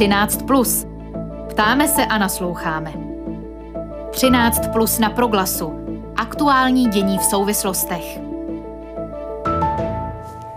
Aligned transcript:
13. 0.00 0.42
Plus. 0.42 0.86
Ptáme 1.50 1.88
se 1.88 2.06
a 2.06 2.18
nasloucháme. 2.18 2.92
13 4.10 4.60
plus 4.72 4.98
na 4.98 5.10
proglasu. 5.10 5.72
Aktuální 6.16 6.88
dění 6.88 7.18
v 7.18 7.22
souvislostech. 7.22 8.18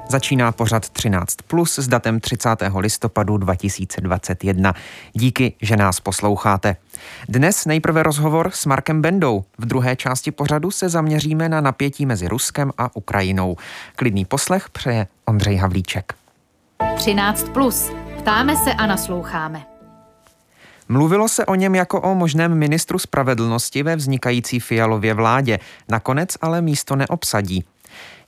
Začíná 0.10 0.52
pořad 0.52 0.90
13 0.90 1.36
plus 1.48 1.80
s 1.80 1.88
datem 1.88 2.20
30. 2.20 2.50
listopadu 2.80 3.38
2021. 3.38 4.74
Díky, 5.14 5.54
že 5.62 5.78
nás 5.78 6.00
posloucháte. 6.00 6.76
Dnes 7.30 7.66
nejprve 7.66 8.04
rozhovor 8.04 8.52
s 8.54 8.66
Markem 8.66 9.02
Bendou. 9.02 9.44
V 9.58 9.66
druhé 9.66 9.96
části 9.96 10.32
pořadu 10.32 10.72
se 10.72 10.90
zaměříme 10.90 11.50
na 11.50 11.62
napětí 11.62 12.06
mezi 12.06 12.28
Ruskem 12.28 12.72
a 12.78 12.96
Ukrajinou. 12.96 13.58
Klidný 13.96 14.26
poslech 14.26 14.70
přeje 14.70 15.08
Ondřej 15.26 15.56
Havlíček. 15.56 16.14
13 16.96 17.50
plus. 17.50 18.03
Ptáme 18.24 18.56
se 18.58 18.74
a 18.74 18.86
nasloucháme. 18.86 19.66
Mluvilo 20.90 21.28
se 21.28 21.46
o 21.46 21.56
něm 21.56 21.76
jako 21.76 22.02
o 22.02 22.16
možném 22.16 22.58
ministru 22.58 23.00
spravedlnosti 23.00 23.84
ve 23.84 23.96
vznikající 23.96 24.60
Fialově 24.60 25.14
vládě. 25.14 25.60
Nakonec 25.90 26.30
ale 26.42 26.62
místo 26.62 26.96
neobsadí. 26.96 27.64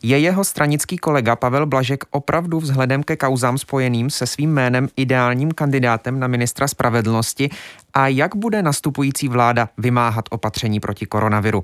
Je 0.03 0.19
jeho 0.19 0.43
stranický 0.43 0.97
kolega 0.97 1.35
Pavel 1.35 1.65
Blažek 1.65 2.03
opravdu 2.11 2.59
vzhledem 2.59 3.03
ke 3.03 3.15
kauzám 3.15 3.57
spojeným 3.57 4.09
se 4.09 4.27
svým 4.27 4.53
jménem 4.53 4.87
ideálním 4.97 5.51
kandidátem 5.51 6.19
na 6.19 6.27
ministra 6.27 6.67
spravedlnosti 6.67 7.49
a 7.93 8.07
jak 8.07 8.35
bude 8.35 8.61
nastupující 8.61 9.27
vláda 9.27 9.69
vymáhat 9.77 10.25
opatření 10.29 10.79
proti 10.79 11.05
koronaviru? 11.05 11.63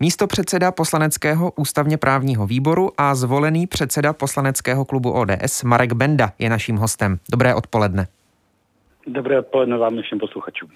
Místo 0.00 0.26
předseda 0.26 0.72
poslaneckého 0.72 1.52
ústavně 1.56 1.96
právního 1.96 2.46
výboru 2.46 2.90
a 2.98 3.14
zvolený 3.14 3.66
předseda 3.66 4.12
poslaneckého 4.12 4.84
klubu 4.84 5.10
ODS 5.10 5.62
Marek 5.62 5.92
Benda 5.92 6.32
je 6.38 6.50
naším 6.50 6.76
hostem. 6.76 7.18
Dobré 7.32 7.54
odpoledne. 7.54 8.06
Dobré 9.06 9.38
odpoledne 9.38 9.78
vám 9.78 10.02
všem 10.02 10.18
posluchačům. 10.18 10.70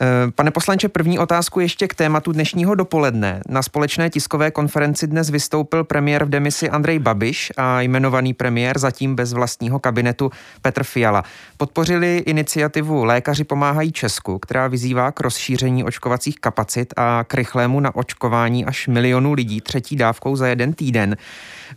Eh, 0.00 0.30
pane 0.34 0.50
poslanče, 0.50 0.88
první 0.88 1.18
otázku 1.18 1.60
ještě 1.60 1.88
k 1.88 1.94
tématu 1.94 2.32
dnešního 2.32 2.74
dopoledne. 2.74 3.40
Na 3.48 3.62
společné 3.62 4.10
tiskové 4.10 4.50
konferenci 4.50 5.06
dnes 5.06 5.30
vystoupil 5.30 5.84
premiér 5.84 6.24
v 6.24 6.28
demisi 6.28 6.70
Andrej 6.70 6.98
Babiš 6.98 7.52
a 7.56 7.80
jmenovaný 7.80 8.34
premiér 8.34 8.78
zatím 8.78 9.16
bez 9.16 9.32
vlastního 9.32 9.78
kabinetu 9.78 10.30
Petr 10.62 10.84
Fiala. 10.84 11.24
Podpořili 11.56 12.16
iniciativu 12.16 13.04
Lékaři 13.04 13.44
pomáhají 13.44 13.92
Česku, 13.92 14.38
která 14.38 14.68
vyzývá 14.68 15.12
k 15.12 15.20
rozšíření 15.20 15.84
očkovacích 15.84 16.36
kapacit 16.40 16.94
a 16.96 17.24
k 17.24 17.34
rychlému 17.34 17.80
naočkování 17.80 18.64
až 18.64 18.88
milionu 18.88 19.32
lidí 19.32 19.60
třetí 19.60 19.96
dávkou 19.96 20.36
za 20.36 20.46
jeden 20.46 20.72
týden. 20.72 21.16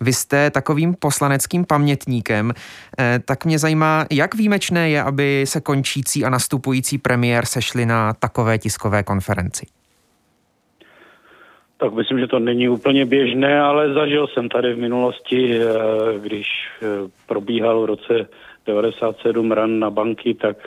Vy 0.01 0.13
jste 0.13 0.51
takovým 0.51 0.95
poslaneckým 0.99 1.65
pamětníkem, 1.65 2.51
eh, 2.99 3.19
tak 3.25 3.45
mě 3.45 3.59
zajímá, 3.59 4.05
jak 4.11 4.35
výjimečné 4.35 4.89
je, 4.89 5.03
aby 5.03 5.43
se 5.47 5.61
končící 5.61 6.25
a 6.25 6.29
nastupující 6.29 6.97
premiér 6.97 7.45
sešli 7.45 7.85
na 7.85 8.13
takové 8.13 8.57
tiskové 8.57 9.03
konferenci. 9.03 9.65
Tak 11.77 11.93
myslím, 11.93 12.19
že 12.19 12.27
to 12.27 12.39
není 12.39 12.69
úplně 12.69 13.05
běžné, 13.05 13.61
ale 13.61 13.93
zažil 13.93 14.27
jsem 14.27 14.49
tady 14.49 14.73
v 14.73 14.77
minulosti, 14.77 15.59
eh, 15.59 16.19
když 16.19 16.47
eh, 16.81 16.85
probíhal 17.27 17.81
v 17.81 17.85
roce 17.85 18.27
97 18.65 19.51
ran 19.51 19.79
na 19.79 19.89
banky, 19.89 20.33
tak 20.33 20.57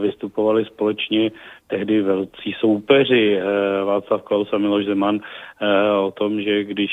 vystupovali 0.00 0.64
společně 0.64 1.30
tehdy 1.66 2.02
velcí 2.02 2.52
soupeři 2.60 3.40
Václav 3.84 4.22
Klaus 4.22 4.52
a 4.52 4.58
Miloš 4.58 4.84
Zeman 4.84 5.20
o 6.02 6.10
tom, 6.10 6.42
že 6.42 6.64
když 6.64 6.90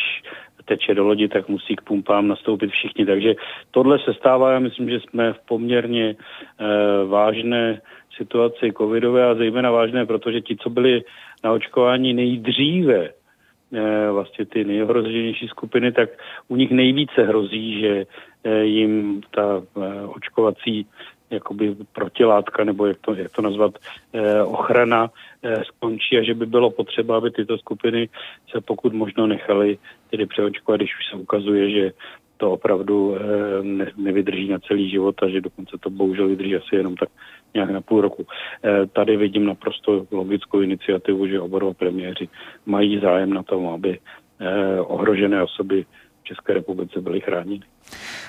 teče 0.70 0.94
do 0.94 1.04
lodi, 1.04 1.28
tak 1.28 1.50
musí 1.50 1.76
k 1.76 1.82
pumpám 1.82 2.28
nastoupit 2.28 2.70
všichni. 2.70 3.06
Takže 3.06 3.36
tohle 3.72 4.00
se 4.00 4.14
stává, 4.14 4.52
já 4.52 4.60
myslím, 4.60 4.90
že 4.90 5.00
jsme 5.00 5.34
v 5.34 5.40
poměrně 5.50 6.16
eh, 6.16 6.66
vážné 7.06 7.82
situaci 8.18 8.72
covidové 8.78 9.26
a 9.26 9.36
zejména 9.36 9.72
vážné, 9.72 10.06
protože 10.06 10.42
ti, 10.42 10.56
co 10.56 10.70
byli 10.70 11.04
na 11.44 11.52
očkování 11.52 12.14
nejdříve, 12.14 13.10
eh, 13.10 14.12
vlastně 14.12 14.46
ty 14.46 14.64
nejohroženější 14.64 15.48
skupiny, 15.48 15.92
tak 15.92 16.10
u 16.48 16.56
nich 16.56 16.72
nejvíce 16.72 17.24
hrozí, 17.26 17.82
že 17.82 18.06
eh, 18.44 18.64
jim 18.64 19.22
ta 19.34 19.62
očkovací 20.08 20.86
jakoby 21.30 21.76
protilátka, 21.94 22.64
nebo 22.64 22.86
jak 22.86 22.98
to, 23.02 23.14
jak 23.14 23.32
to 23.32 23.42
nazvat, 23.42 23.72
eh, 24.14 24.44
ochrana 24.44 25.10
eh, 25.44 25.64
skončí 25.66 26.18
a 26.18 26.24
že 26.24 26.34
by 26.34 26.46
bylo 26.46 26.72
potřeba, 26.72 27.18
aby 27.18 27.32
tyto 27.32 27.58
skupiny 27.58 28.10
se 28.52 28.62
pokud 28.62 28.94
možno 28.94 29.28
nechaly 29.28 29.78
tedy 30.12 30.26
přeočkovat, 30.26 30.80
když 30.80 30.92
už 31.00 31.06
se 31.12 31.16
ukazuje, 31.18 31.70
že 31.70 31.92
to 32.40 32.52
opravdu 32.52 33.16
eh, 33.16 33.64
ne, 33.64 33.92
nevydrží 33.98 34.50
na 34.50 34.60
celý 34.60 34.90
život 34.90 35.16
a 35.24 35.30
že 35.30 35.42
dokonce 35.42 35.78
to 35.80 35.90
bohužel 35.90 36.28
vydrží 36.28 36.56
asi 36.56 36.76
jenom 36.76 36.96
tak 36.96 37.10
nějak 37.54 37.70
na 37.70 37.82
půl 37.82 38.02
roku. 38.02 38.26
Eh, 38.64 38.88
tady 38.88 39.18
vidím 39.18 39.46
naprosto 39.46 40.06
logickou 40.12 40.62
iniciativu, 40.62 41.28
že 41.28 41.38
dva 41.38 41.74
premiéři 41.74 42.28
mají 42.66 43.00
zájem 43.00 43.34
na 43.34 43.44
tom, 43.44 43.68
aby 43.68 44.00
eh, 44.00 44.80
ohrožené 44.80 45.44
osoby 45.44 45.86
České 46.30 46.54
republice 46.54 47.02
byly 47.02 47.22
chráněny. 47.22 47.66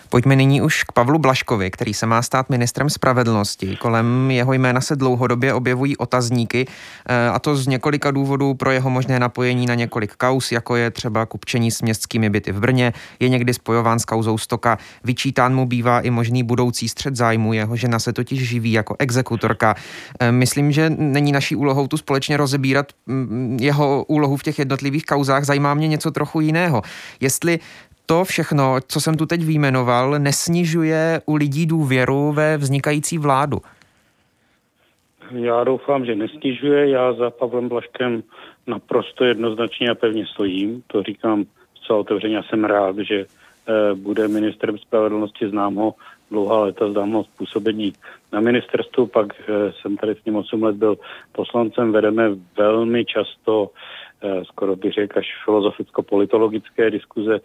Pojďme 0.09 0.37
nyní 0.37 0.63
už 0.63 0.85
k 0.85 0.93
Pavlu 0.93 1.19
Blaškovi, 1.19 1.71
který 1.71 1.95
se 1.95 2.07
má 2.07 2.23
stát 2.23 2.51
ministrem 2.51 2.91
spravedlnosti. 2.91 3.77
Kolem 3.77 4.31
jeho 4.31 4.53
jména 4.53 4.81
se 4.81 4.97
dlouhodobě 4.97 5.55
objevují 5.55 5.97
otazníky, 5.97 6.67
eh, 7.07 7.29
a 7.29 7.39
to 7.39 7.57
z 7.57 7.67
několika 7.67 8.11
důvodů 8.11 8.55
pro 8.55 8.71
jeho 8.71 8.91
možné 8.91 9.19
napojení 9.19 9.67
na 9.67 9.75
několik 9.75 10.15
kaus, 10.17 10.53
jako 10.53 10.77
je 10.77 10.91
třeba 10.91 11.27
kupčení 11.27 11.71
s 11.71 11.83
městskými 11.83 12.31
byty 12.31 12.53
v 12.53 12.61
Brně, 12.61 12.93
je 13.21 13.29
někdy 13.29 13.55
spojován 13.55 13.99
s 13.99 14.05
kauzou 14.05 14.39
Stoka. 14.39 14.79
Vyčítán 15.05 15.55
mu 15.55 15.67
bývá 15.67 16.01
i 16.01 16.11
možný 16.11 16.43
budoucí 16.43 16.89
střed 16.89 17.17
zájmu, 17.17 17.53
jeho 17.53 17.77
žena 17.77 17.99
se 17.99 18.13
totiž 18.13 18.49
živí 18.49 18.73
jako 18.73 18.97
exekutorka. 18.99 19.75
Eh, 20.21 20.33
myslím, 20.33 20.73
že 20.73 20.91
není 20.91 21.33
naší 21.33 21.57
úlohou 21.57 21.87
tu 21.87 21.97
společně 21.97 22.37
rozebírat 22.37 22.87
mm, 23.07 23.59
jeho 23.61 24.05
úlohu 24.05 24.37
v 24.37 24.43
těch 24.43 24.59
jednotlivých 24.59 25.07
kauzách. 25.07 25.45
Zajímá 25.45 25.75
mě 25.75 25.89
něco 25.89 26.11
trochu 26.11 26.41
jiného. 26.41 26.83
Jestli 27.21 27.59
to 28.11 28.25
všechno, 28.25 28.77
co 28.89 29.01
jsem 29.01 29.17
tu 29.17 29.27
teď 29.27 29.45
výjmenoval, 29.45 30.19
nesnižuje 30.19 31.21
u 31.27 31.35
lidí 31.35 31.67
důvěru 31.67 32.33
ve 32.33 32.57
vznikající 32.57 33.19
vládu? 33.19 33.59
Já 35.31 35.65
doufám, 35.65 36.05
že 36.05 36.15
nesnižuje. 36.15 36.91
Já 36.91 37.13
za 37.13 37.31
Pavlem 37.31 37.69
Blaškem 37.69 38.23
naprosto 38.67 39.25
jednoznačně 39.25 39.91
a 39.91 39.95
pevně 39.95 40.27
stojím. 40.27 40.83
To 40.87 41.03
říkám 41.03 41.45
zcela 41.83 41.99
otevřeně. 41.99 42.37
Já 42.37 42.43
jsem 42.43 42.65
rád, 42.65 42.97
že 42.99 43.19
e, 43.21 43.27
bude 43.95 44.29
ministrem 44.29 44.79
spravedlnosti. 44.79 45.49
Znám 45.49 45.75
ho 45.75 45.95
dlouhá 46.31 46.59
léta, 46.59 46.91
znám 46.91 47.13
ho 47.13 47.25
způsobení 47.25 47.93
na 48.33 48.41
ministerstvu. 48.41 49.07
Pak 49.07 49.27
e, 49.41 49.73
jsem 49.73 49.97
tady 49.97 50.15
s 50.15 50.25
ním 50.25 50.37
8 50.37 50.63
let 50.63 50.77
byl 50.77 50.99
poslancem. 51.33 51.93
Vedeme 51.93 52.31
velmi 52.57 53.05
často 53.05 53.71
Eh, 53.71 54.00
skoro 54.45 54.77
bych 54.77 54.93
řekl, 54.93 55.19
až 55.19 55.27
filozoficko-politologické 55.45 56.91
diskuze 56.91 57.41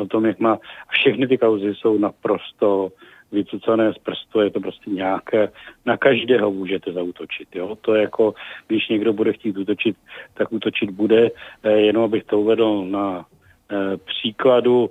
o 0.00 0.06
tom, 0.06 0.26
jak 0.26 0.38
má. 0.38 0.58
Všechny 0.90 1.28
ty 1.28 1.38
kauzy 1.38 1.74
jsou 1.74 1.98
naprosto 1.98 2.92
vycucané 3.32 3.92
z 3.92 3.98
prstu, 3.98 4.40
je 4.40 4.50
to 4.50 4.60
prostě 4.60 4.90
nějaké, 4.90 5.52
na 5.86 5.96
každého 5.96 6.50
můžete 6.50 6.92
zautočit. 6.92 7.48
Jo? 7.54 7.76
To 7.80 7.94
je 7.94 8.02
jako, 8.02 8.34
když 8.66 8.88
někdo 8.88 9.12
bude 9.12 9.32
chtít 9.32 9.58
útočit, 9.58 9.96
tak 10.34 10.52
útočit 10.52 10.90
bude. 10.90 11.30
Eh, 11.62 11.72
jenom 11.72 12.04
abych 12.04 12.24
to 12.24 12.40
uvedl 12.40 12.84
na 12.84 13.26
eh, 13.70 13.96
příkladu 13.96 14.90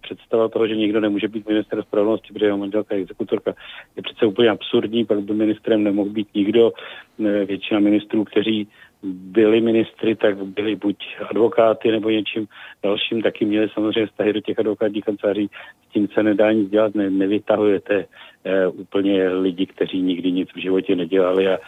představa 0.00 0.48
toho, 0.48 0.66
že 0.66 0.76
někdo 0.76 1.00
nemůže 1.00 1.28
být 1.28 1.48
minister 1.48 1.82
spravedlnosti, 1.82 2.32
protože 2.32 2.46
jeho 2.46 2.58
manželka 2.58 2.94
je 2.94 3.00
exekutorka, 3.00 3.54
je 3.96 4.02
přece 4.02 4.26
úplně 4.26 4.50
absurdní, 4.50 5.04
pak 5.04 5.20
by 5.20 5.34
ministrem 5.34 5.84
nemohl 5.84 6.10
být 6.10 6.28
nikdo. 6.34 6.72
Většina 7.18 7.80
ministrů, 7.80 8.24
kteří 8.24 8.68
byli 9.02 9.60
ministry, 9.60 10.16
tak 10.16 10.44
byli 10.44 10.76
buď 10.76 10.96
advokáty 11.30 11.90
nebo 11.90 12.10
něčím 12.10 12.46
dalším, 12.82 13.22
taky 13.22 13.44
měli 13.44 13.68
samozřejmě 13.68 14.06
vztahy 14.06 14.32
do 14.32 14.40
těch 14.40 14.58
advokátních 14.58 15.04
kanceláří. 15.04 15.50
S 15.88 15.92
tím 15.92 16.08
se 16.08 16.22
nedá 16.22 16.52
nic 16.52 16.70
dělat, 16.70 16.94
ne, 16.94 17.10
nevytahujete 17.10 18.06
e, 18.44 18.66
úplně 18.66 19.28
lidi, 19.28 19.66
kteří 19.66 20.02
nikdy 20.02 20.32
nic 20.32 20.48
v 20.54 20.60
životě 20.60 20.96
nedělali 20.96 21.48
a 21.48 21.58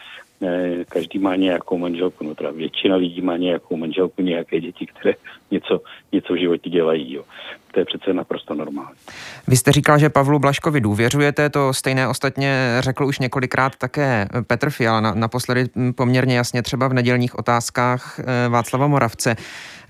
e, 0.41 0.85
každý 0.85 1.19
má 1.19 1.35
nějakou 1.35 1.77
manželku, 1.77 2.23
no 2.23 2.35
teda 2.35 2.51
většina 2.51 2.95
lidí 2.95 3.21
má 3.21 3.37
nějakou 3.37 3.77
manželku, 3.77 4.21
nějaké 4.21 4.59
děti, 4.59 4.85
které 4.85 5.13
něco, 5.51 5.81
něco 6.11 6.33
v 6.33 6.37
životě 6.37 6.69
dělají. 6.69 7.13
Jo. 7.13 7.23
To 7.73 7.79
je 7.79 7.85
přece 7.85 8.13
naprosto 8.13 8.53
normální. 8.53 8.97
Vy 9.47 9.57
jste 9.57 9.71
říkal, 9.71 9.99
že 9.99 10.09
Pavlu 10.09 10.39
Blaškovi 10.39 10.81
důvěřujete, 10.81 11.49
to 11.49 11.73
stejné 11.73 12.07
ostatně 12.07 12.77
řekl 12.79 13.05
už 13.05 13.19
několikrát 13.19 13.75
také 13.75 14.27
Petr 14.47 14.69
Fiala, 14.69 15.13
naposledy 15.13 15.65
poměrně 15.95 16.37
jasně 16.37 16.61
třeba 16.61 16.87
v 16.87 16.93
nedělních 16.93 17.39
otázkách 17.39 18.19
eh, 18.19 18.49
Václava 18.49 18.87
Moravce. 18.87 19.35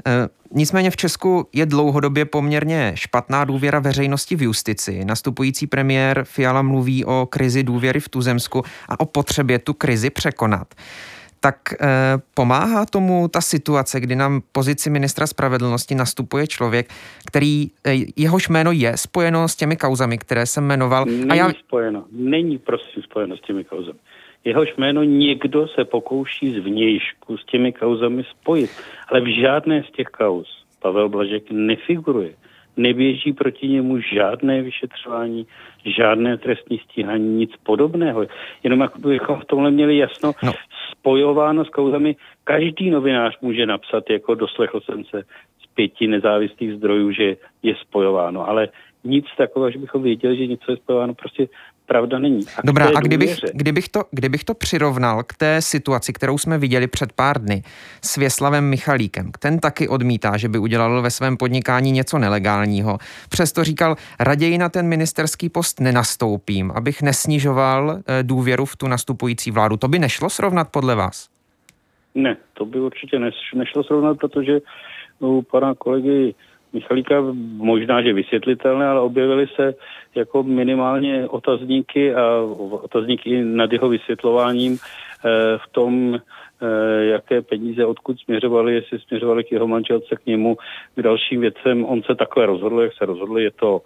Eh, 0.06 0.12
nicméně 0.51 0.91
v 0.91 0.95
Česku 0.95 1.47
je 1.53 1.65
dlouhodobě 1.65 2.25
poměrně 2.25 2.91
špatná 2.95 3.45
důvěra 3.45 3.80
veřejnosti 3.80 4.36
v 4.36 4.41
justici. 4.41 5.06
Nastupující 5.06 5.68
premiér 5.68 6.24
Fiala 6.24 6.62
mluví 6.62 7.06
o 7.06 7.27
krizi 7.29 7.63
důvěry 7.63 8.00
v 8.00 8.09
tuzemsku 8.09 8.63
a 8.89 9.00
o 9.00 9.06
potřebě 9.06 9.59
tu 9.59 9.74
krizi 9.74 10.09
překonat. 10.09 10.68
Tak 11.44 11.56
eh, 11.74 11.78
pomáhá 12.34 12.86
tomu 12.86 13.28
ta 13.28 13.42
situace, 13.42 14.00
kdy 14.00 14.16
na 14.16 14.40
pozici 14.51 14.90
ministra 14.90 15.28
spravedlnosti 15.28 15.95
nastupuje 15.95 16.48
člověk, 16.48 16.88
který 17.28 17.68
eh, 17.68 17.95
jehož 18.16 18.50
jméno 18.50 18.72
je 18.72 18.98
spojeno 18.98 19.48
s 19.48 19.56
těmi 19.56 19.75
kauzami, 19.78 20.18
které 20.18 20.45
jsem 20.45 20.63
jmenoval. 20.63 21.06
Není 21.06 21.30
a 21.30 21.36
já... 21.36 21.50
spojeno, 21.51 22.06
není 22.12 22.57
prosím 22.57 23.04
spojeno 23.04 23.38
s 23.38 23.42
těmi 23.42 23.63
kauzami. 23.63 24.00
Jehož 24.45 24.75
jméno 24.78 25.04
někdo 25.04 25.68
se 25.68 25.86
pokouší 25.86 26.60
zvnějšku 26.60 27.38
s 27.38 27.46
těmi 27.46 27.74
kauzami 27.74 28.24
spojit, 28.24 28.72
ale 29.07 29.22
v 29.22 29.42
žádné 29.42 29.84
z 29.84 29.92
těch 29.92 30.07
kauz 30.07 30.48
Pavel 30.80 31.10
Blažek 31.10 31.44
nefiguruje 31.51 32.34
neběží 32.78 33.34
proti 33.34 33.68
němu 33.68 34.00
žádné 34.00 34.62
vyšetřování, 34.62 35.48
žádné 35.86 36.38
trestní 36.38 36.80
stíhání, 36.80 37.36
nic 37.36 37.51
podobného. 37.63 38.25
Jenom 38.63 38.88
bychom 38.98 39.39
v 39.39 39.46
tomhle 39.46 39.72
měli 39.72 39.98
jasno, 39.98 40.31
no. 40.44 40.54
Spojováno 41.03 41.65
s 41.65 41.69
kauzami, 41.69 42.15
každý 42.44 42.89
novinář 42.89 43.38
může 43.41 43.65
napsat, 43.65 44.09
jako 44.09 44.35
doslechl 44.35 44.81
jsem 44.81 45.03
se 45.03 45.23
z 45.63 45.65
pěti 45.75 46.07
nezávislých 46.07 46.73
zdrojů, 46.73 47.11
že 47.11 47.38
je 47.63 47.75
spojováno, 47.75 48.47
ale 48.47 48.69
nic 49.03 49.25
takového, 49.38 49.71
že 49.71 49.79
bychom 49.79 50.03
věděli, 50.03 50.38
že 50.38 50.47
něco 50.47 50.71
je 50.71 50.77
spojováno, 50.77 51.13
prostě 51.13 51.47
pravda 51.85 52.19
není. 52.19 52.45
A 52.57 52.62
Dobrá, 52.63 52.85
a 52.95 53.00
kdybych, 53.00 53.39
kdybych, 53.53 53.89
to, 53.89 54.03
kdybych 54.12 54.44
to 54.44 54.53
přirovnal 54.53 55.24
k 55.24 55.33
té 55.33 55.62
situaci, 55.62 56.13
kterou 56.13 56.38
jsme 56.38 56.57
viděli 56.57 56.88
před 56.88 57.13
pár 57.13 57.41
dny 57.41 57.63
s 58.01 58.15
Věslavem 58.15 58.69
Michalíkem, 58.69 59.31
ten 59.39 59.59
taky 59.59 59.88
odmítá, 59.88 60.38
že 60.38 60.50
by 60.50 60.57
udělal 60.57 61.01
ve 61.01 61.12
svém 61.12 61.38
podnikání 61.38 61.91
něco 61.91 62.19
nelegálního. 62.19 62.97
Přesto 63.30 63.63
říkal, 63.63 63.95
raději 64.19 64.57
na 64.57 64.69
ten 64.69 64.88
ministerský 64.88 65.50
post 65.50 65.80
nenastoupím, 65.80 66.71
abych 66.75 67.01
nesnižoval 67.01 67.97
eh, 67.97 68.24
důvěru 68.24 68.65
v 68.65 68.75
tu 68.75 68.88
nastupující 68.88 69.51
vládu. 69.51 69.77
To 69.77 69.88
by 69.88 70.00
nešlo 70.00 70.29
srovnat 70.29 70.69
podle 70.71 70.95
vás? 70.95 71.29
Ne, 72.15 72.38
to 72.53 72.65
by 72.65 72.79
určitě 72.79 73.19
nešlo 73.56 73.83
srovnat, 73.83 74.18
protože 74.18 74.59
u 75.19 75.41
pana 75.41 75.75
kolegy 75.75 76.36
Michalíka 76.74 77.16
možná, 77.58 78.02
že 78.02 78.14
vysvětlitelné, 78.14 78.88
ale 78.88 79.02
objevily 79.02 79.48
se 79.56 79.74
jako 80.16 80.44
minimálně 80.44 81.28
otazníky 81.28 82.16
a 82.16 82.42
otazníky 82.72 83.44
nad 83.44 83.72
jeho 83.72 83.90
vysvětlováním 83.90 84.78
eh, 84.78 85.58
v 85.58 85.72
tom, 85.72 86.16
eh, 86.16 87.06
jaké 87.06 87.42
peníze 87.42 87.86
odkud 87.86 88.20
směřovaly, 88.20 88.75
jestli 88.75 89.00
směřovaly 89.00 89.44
k 89.44 89.52
jeho 89.52 89.68
manželce 89.68 90.16
k 90.16 90.25
němu, 90.25 90.58
k 90.96 91.02
dalším 91.02 91.42
věcem. 91.42 91.86
On 91.86 92.04
se 92.04 92.16
takhle 92.16 92.46
rozhodl, 92.46 92.81
jak 92.81 92.94
se 92.94 93.06
rozhodl, 93.06 93.40
je 93.40 93.52
to 93.52 93.81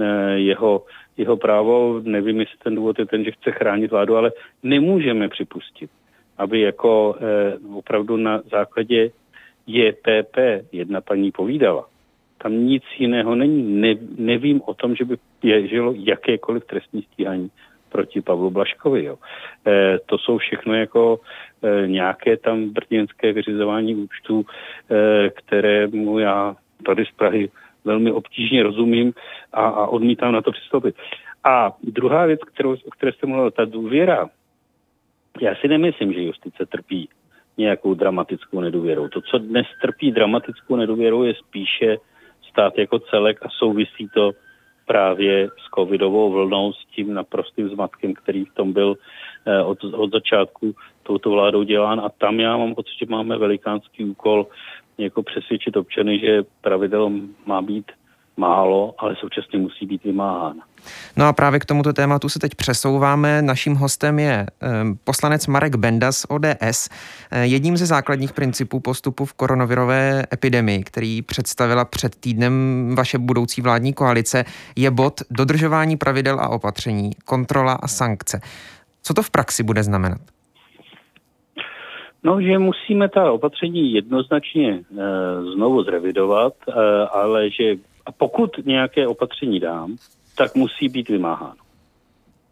eh, 0.00 0.38
jeho, 0.38 0.84
jeho 1.16 1.36
právo, 1.36 2.00
nevím, 2.02 2.40
jestli 2.40 2.58
ten 2.62 2.74
důvod 2.74 2.98
je 2.98 3.06
ten, 3.06 3.24
že 3.24 3.30
chce 3.30 3.50
chránit 3.52 3.90
vládu, 3.90 4.16
ale 4.16 4.32
nemůžeme 4.62 5.28
připustit, 5.28 5.90
aby 6.38 6.60
jako 6.60 7.16
opravdu 7.74 8.16
na 8.16 8.42
základě 8.50 9.10
JPP 9.66 10.36
jedna 10.72 11.00
paní 11.00 11.30
povídala, 11.30 11.86
tam 12.42 12.66
nic 12.66 12.82
jiného 12.98 13.34
není. 13.34 13.62
Ne, 13.62 13.94
nevím 14.18 14.62
o 14.66 14.74
tom, 14.74 14.96
že 14.96 15.04
by 15.04 15.16
běželo 15.42 15.94
jakékoliv 15.96 16.64
trestní 16.66 17.02
stíhání 17.02 17.50
proti 17.88 18.20
Pavlu 18.20 18.50
Blaškovi. 18.50 19.04
Jo. 19.04 19.18
E, 19.66 19.98
to 20.06 20.18
jsou 20.18 20.38
všechno 20.38 20.74
jako 20.74 21.20
e, 21.62 21.88
nějaké 21.88 22.36
tam 22.36 22.68
brněnské 22.70 23.32
vyřizování 23.32 23.94
účtů, 23.94 24.44
e, 24.44 25.30
které 25.30 25.86
mu 25.86 26.18
já 26.18 26.56
tady 26.86 27.04
z 27.04 27.10
Prahy 27.10 27.50
velmi 27.84 28.12
obtížně 28.12 28.62
rozumím 28.62 29.12
a, 29.52 29.68
a 29.68 29.86
odmítám 29.86 30.32
na 30.32 30.42
to 30.42 30.52
přistoupit. 30.52 30.94
A 31.44 31.72
druhá 31.82 32.26
věc, 32.26 32.40
kterou, 32.44 32.72
o 32.72 32.90
které 32.90 33.12
jste 33.12 33.26
mluvil, 33.26 33.50
ta 33.50 33.64
důvěra. 33.64 34.28
Já 35.40 35.54
si 35.54 35.68
nemyslím, 35.68 36.12
že 36.12 36.22
justice 36.22 36.66
trpí 36.66 37.08
nějakou 37.58 37.94
dramatickou 37.94 38.60
nedůvěrou. 38.60 39.08
To, 39.08 39.20
co 39.20 39.38
dnes 39.38 39.66
trpí 39.82 40.12
dramatickou 40.12 40.76
nedůvěrou, 40.76 41.22
je 41.22 41.34
spíše 41.34 41.96
stát 42.52 42.78
jako 42.78 42.98
celek 42.98 43.38
a 43.42 43.48
souvisí 43.48 44.08
to 44.14 44.32
právě 44.86 45.48
s 45.48 45.66
covidovou 45.74 46.32
vlnou, 46.32 46.72
s 46.72 46.86
tím 46.94 47.14
naprostým 47.14 47.68
zmatkem, 47.68 48.14
který 48.14 48.44
v 48.44 48.54
tom 48.54 48.72
byl 48.72 48.96
eh, 49.46 49.62
od, 49.62 49.84
od 49.84 50.12
začátku 50.12 50.74
touto 51.02 51.30
vládou 51.30 51.62
dělán. 51.62 52.00
A 52.00 52.08
tam 52.08 52.40
já 52.40 52.56
mám 52.56 52.74
pocit, 52.74 52.94
že 53.00 53.06
máme 53.08 53.38
velikánský 53.38 54.04
úkol 54.04 54.46
jako 54.98 55.22
přesvědčit 55.22 55.76
občany, 55.76 56.18
že 56.18 56.42
pravidel 56.60 57.10
má 57.46 57.62
být 57.62 57.92
málo, 58.36 58.94
ale 58.98 59.16
současně 59.20 59.58
musí 59.58 59.86
být 59.86 60.04
vymáhána. 60.04 60.64
No 61.16 61.26
a 61.26 61.32
právě 61.32 61.60
k 61.60 61.64
tomuto 61.64 61.92
tématu 61.92 62.28
se 62.28 62.38
teď 62.38 62.54
přesouváme. 62.54 63.42
Naším 63.42 63.74
hostem 63.74 64.18
je 64.18 64.46
poslanec 65.04 65.46
Marek 65.46 65.76
Benda 65.76 66.12
z 66.12 66.26
ODS. 66.28 66.88
Eh, 67.30 67.46
jedním 67.46 67.76
ze 67.76 67.86
základních 67.86 68.32
principů 68.32 68.80
postupu 68.80 69.24
v 69.24 69.32
koronavirové 69.32 70.22
epidemii, 70.32 70.82
který 70.82 71.22
představila 71.22 71.84
před 71.84 72.16
týdnem 72.16 72.94
vaše 72.96 73.18
budoucí 73.18 73.62
vládní 73.62 73.92
koalice, 73.92 74.44
je 74.76 74.90
bod 74.90 75.14
dodržování 75.30 75.96
pravidel 75.96 76.40
a 76.40 76.48
opatření, 76.48 77.10
kontrola 77.24 77.72
a 77.72 77.88
sankce. 77.88 78.40
Co 79.02 79.14
to 79.14 79.22
v 79.22 79.30
praxi 79.30 79.62
bude 79.62 79.82
znamenat? 79.82 80.20
No, 82.24 82.42
že 82.42 82.58
musíme 82.58 83.08
ta 83.08 83.32
opatření 83.32 83.92
jednoznačně 83.92 84.70
e, 84.70 84.82
znovu 85.54 85.82
zrevidovat, 85.82 86.52
e, 86.68 86.72
ale 87.06 87.50
že 87.50 87.76
a 88.06 88.12
pokud 88.12 88.66
nějaké 88.66 89.06
opatření 89.06 89.60
dám, 89.60 89.96
tak 90.36 90.54
musí 90.54 90.88
být 90.88 91.08
vymáháno. 91.08 91.62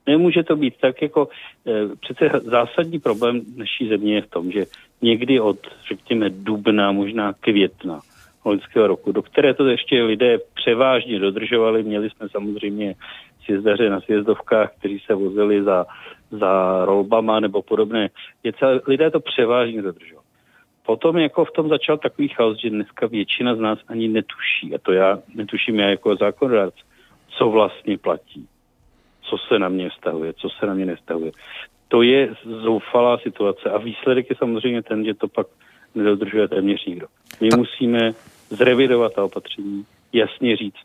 Nemůže 0.06 0.42
to 0.42 0.56
být 0.56 0.74
tak, 0.80 1.02
jako 1.02 1.28
e, 1.66 1.96
přece 1.96 2.40
zásadní 2.44 2.98
problém 2.98 3.40
naší 3.56 3.88
země 3.88 4.14
je 4.14 4.22
v 4.22 4.30
tom, 4.30 4.50
že 4.50 4.66
někdy 5.02 5.40
od, 5.40 5.58
řekněme, 5.88 6.30
dubna, 6.30 6.92
možná 6.92 7.32
května 7.32 8.00
loňského 8.44 8.86
roku, 8.86 9.12
do 9.12 9.22
které 9.22 9.54
to 9.54 9.66
ještě 9.66 10.02
lidé 10.02 10.38
převážně 10.54 11.18
dodržovali, 11.18 11.82
měli 11.82 12.10
jsme 12.10 12.28
samozřejmě 12.28 12.94
sjezdaře 13.44 13.90
na 13.90 14.00
sjezdovkách, 14.00 14.72
kteří 14.78 14.98
se 15.06 15.14
vozili 15.14 15.62
za, 15.62 15.86
za 16.30 16.84
rolbama 16.84 17.40
nebo 17.40 17.62
podobné 17.62 18.08
věci, 18.42 18.64
lidé 18.86 19.10
to 19.10 19.20
převážně 19.20 19.82
dodržovali. 19.82 20.19
Potom 20.90 21.18
jako 21.18 21.44
v 21.44 21.50
tom 21.50 21.68
začal 21.68 21.98
takový 21.98 22.28
chaos, 22.28 22.58
že 22.58 22.70
dneska 22.70 23.06
většina 23.06 23.54
z 23.54 23.58
nás 23.58 23.78
ani 23.88 24.08
netuší, 24.08 24.74
a 24.74 24.78
to 24.82 24.92
já 24.92 25.18
netuším 25.34 25.78
já 25.78 25.88
jako 25.88 26.16
zákonodárce, 26.16 26.82
co 27.28 27.50
vlastně 27.50 27.98
platí, 27.98 28.48
co 29.22 29.38
se 29.38 29.58
na 29.58 29.68
mě 29.68 29.90
vztahuje, 29.90 30.32
co 30.32 30.48
se 30.50 30.66
na 30.66 30.74
mě 30.74 30.86
nestahuje. 30.86 31.32
To 31.88 32.02
je 32.02 32.34
zoufalá 32.44 33.18
situace 33.18 33.70
a 33.70 33.78
výsledek 33.78 34.30
je 34.30 34.36
samozřejmě 34.36 34.82
ten, 34.82 35.04
že 35.04 35.14
to 35.14 35.28
pak 35.28 35.46
nedodržuje 35.94 36.48
téměř 36.48 36.86
nikdo. 36.86 37.06
My 37.40 37.48
musíme 37.56 38.12
zrevidovat 38.48 39.14
ta 39.14 39.24
opatření, 39.24 39.84
jasně 40.12 40.56
říct, 40.56 40.82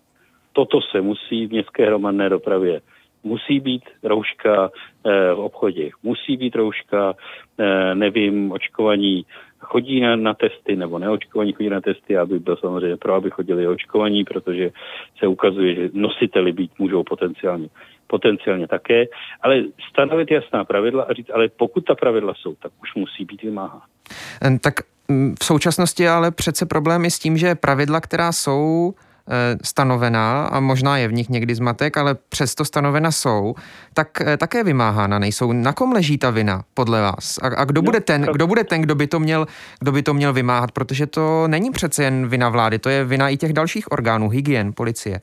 toto 0.54 0.82
se 0.82 1.02
musí 1.02 1.48
v 1.48 1.52
městské 1.52 1.86
hromadné 1.86 2.30
dopravě 2.30 2.82
musí 3.26 3.60
být 3.60 3.84
rouška 4.04 4.70
eh, 5.06 5.34
v 5.34 5.40
obchodě, 5.40 5.90
musí 6.04 6.38
být 6.38 6.56
rouška, 6.56 7.14
eh, 7.60 7.96
nevím, 7.96 8.52
očkovaní 8.52 9.26
chodí 9.60 10.00
na, 10.00 10.16
na 10.16 10.34
testy 10.34 10.76
nebo 10.76 11.00
neočkovaní 11.00 11.54
chodí 11.54 11.70
na 11.70 11.82
testy, 11.82 12.18
aby 12.18 12.40
byl 12.40 12.58
samozřejmě 12.58 12.98
pro, 12.98 13.14
aby 13.14 13.30
chodili 13.30 13.68
očkovaní, 13.68 14.24
protože 14.24 14.72
se 15.20 15.28
ukazuje, 15.28 15.76
že 15.76 15.90
nositeli 15.94 16.52
být 16.52 16.72
můžou 16.80 17.04
potenciálně, 17.04 17.68
potenciálně 18.08 18.68
také, 18.68 19.06
ale 19.42 19.64
stanovit 19.90 20.32
jasná 20.32 20.66
pravidla 20.66 21.04
a 21.04 21.14
říct, 21.14 21.30
ale 21.34 21.50
pokud 21.50 21.86
ta 21.86 21.96
pravidla 21.96 22.34
jsou, 22.34 22.56
tak 22.56 22.72
už 22.82 22.96
musí 22.96 23.26
být 23.26 23.42
vymáhána. 23.42 23.86
Tak 24.62 24.74
mm, 25.08 25.36
v 25.40 25.46
současnosti 25.46 26.08
ale 26.08 26.32
přece 26.32 26.66
problém 26.66 27.06
s 27.06 27.20
tím, 27.20 27.38
že 27.38 27.56
pravidla, 27.56 28.02
která 28.02 28.32
jsou 28.32 28.94
stanovená 29.64 30.46
a 30.46 30.60
možná 30.60 30.98
je 30.98 31.08
v 31.08 31.14
nich 31.14 31.30
někdy 31.30 31.56
zmatek, 31.56 31.98
ale 31.98 32.16
přesto 32.30 32.66
stanovena 32.66 33.12
jsou, 33.12 33.54
tak 33.94 34.22
eh, 34.22 34.38
také 34.38 34.64
vymáhána 34.64 35.20
nejsou. 35.20 35.54
Na 35.54 35.74
kom 35.74 35.92
leží 35.92 36.18
ta 36.18 36.30
vina 36.30 36.62
podle 36.74 37.02
vás? 37.02 37.38
A, 37.38 37.62
a 37.62 37.66
kdo, 37.66 37.82
no, 37.82 37.86
bude 37.86 38.00
ten, 38.00 38.22
kdo 38.22 38.48
bude 38.48 38.64
ten, 38.64 38.82
kdo 38.82 38.96
by, 38.96 39.08
to 39.08 39.20
měl, 39.20 39.46
kdo 39.80 39.92
by 39.92 40.04
to 40.04 40.14
měl 40.14 40.34
vymáhat? 40.34 40.72
Protože 40.72 41.08
to 41.08 41.48
není 41.48 41.72
přece 41.72 42.04
jen 42.04 42.28
vina 42.28 42.50
vlády, 42.50 42.80
to 42.80 42.90
je 42.90 43.06
vina 43.06 43.30
i 43.30 43.38
těch 43.38 43.54
dalších 43.54 43.92
orgánů, 43.92 44.30
hygien, 44.30 44.74
policie. 44.74 45.20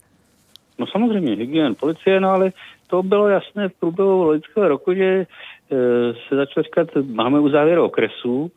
No 0.78 0.86
samozřejmě, 0.86 1.36
hygien, 1.36 1.74
policie, 1.74 2.20
no 2.20 2.30
ale 2.30 2.52
to 2.86 3.02
bylo 3.02 3.28
jasné 3.28 3.68
v 3.68 3.72
průběhu 3.80 4.22
loňského 4.22 4.68
roku, 4.68 4.94
že 4.94 5.04
e, 5.04 5.26
se 6.28 6.36
začalo 6.36 6.64
říkat, 6.64 6.88
máme 7.04 7.40
uzávěr 7.40 7.78
okresů, 7.78 8.50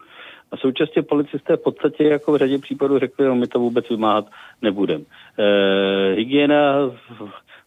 a 0.55 0.57
současně 0.57 1.01
policisté 1.01 1.57
v 1.57 1.63
podstatě 1.63 2.03
jako 2.03 2.33
v 2.33 2.37
řadě 2.37 2.57
případů 2.57 2.99
řekli, 2.99 3.25
no 3.25 3.35
my 3.35 3.47
to 3.47 3.59
vůbec 3.59 3.89
vymáhat 3.89 4.25
nebudeme. 4.61 5.03
E, 5.39 6.13
hygiena 6.15 6.91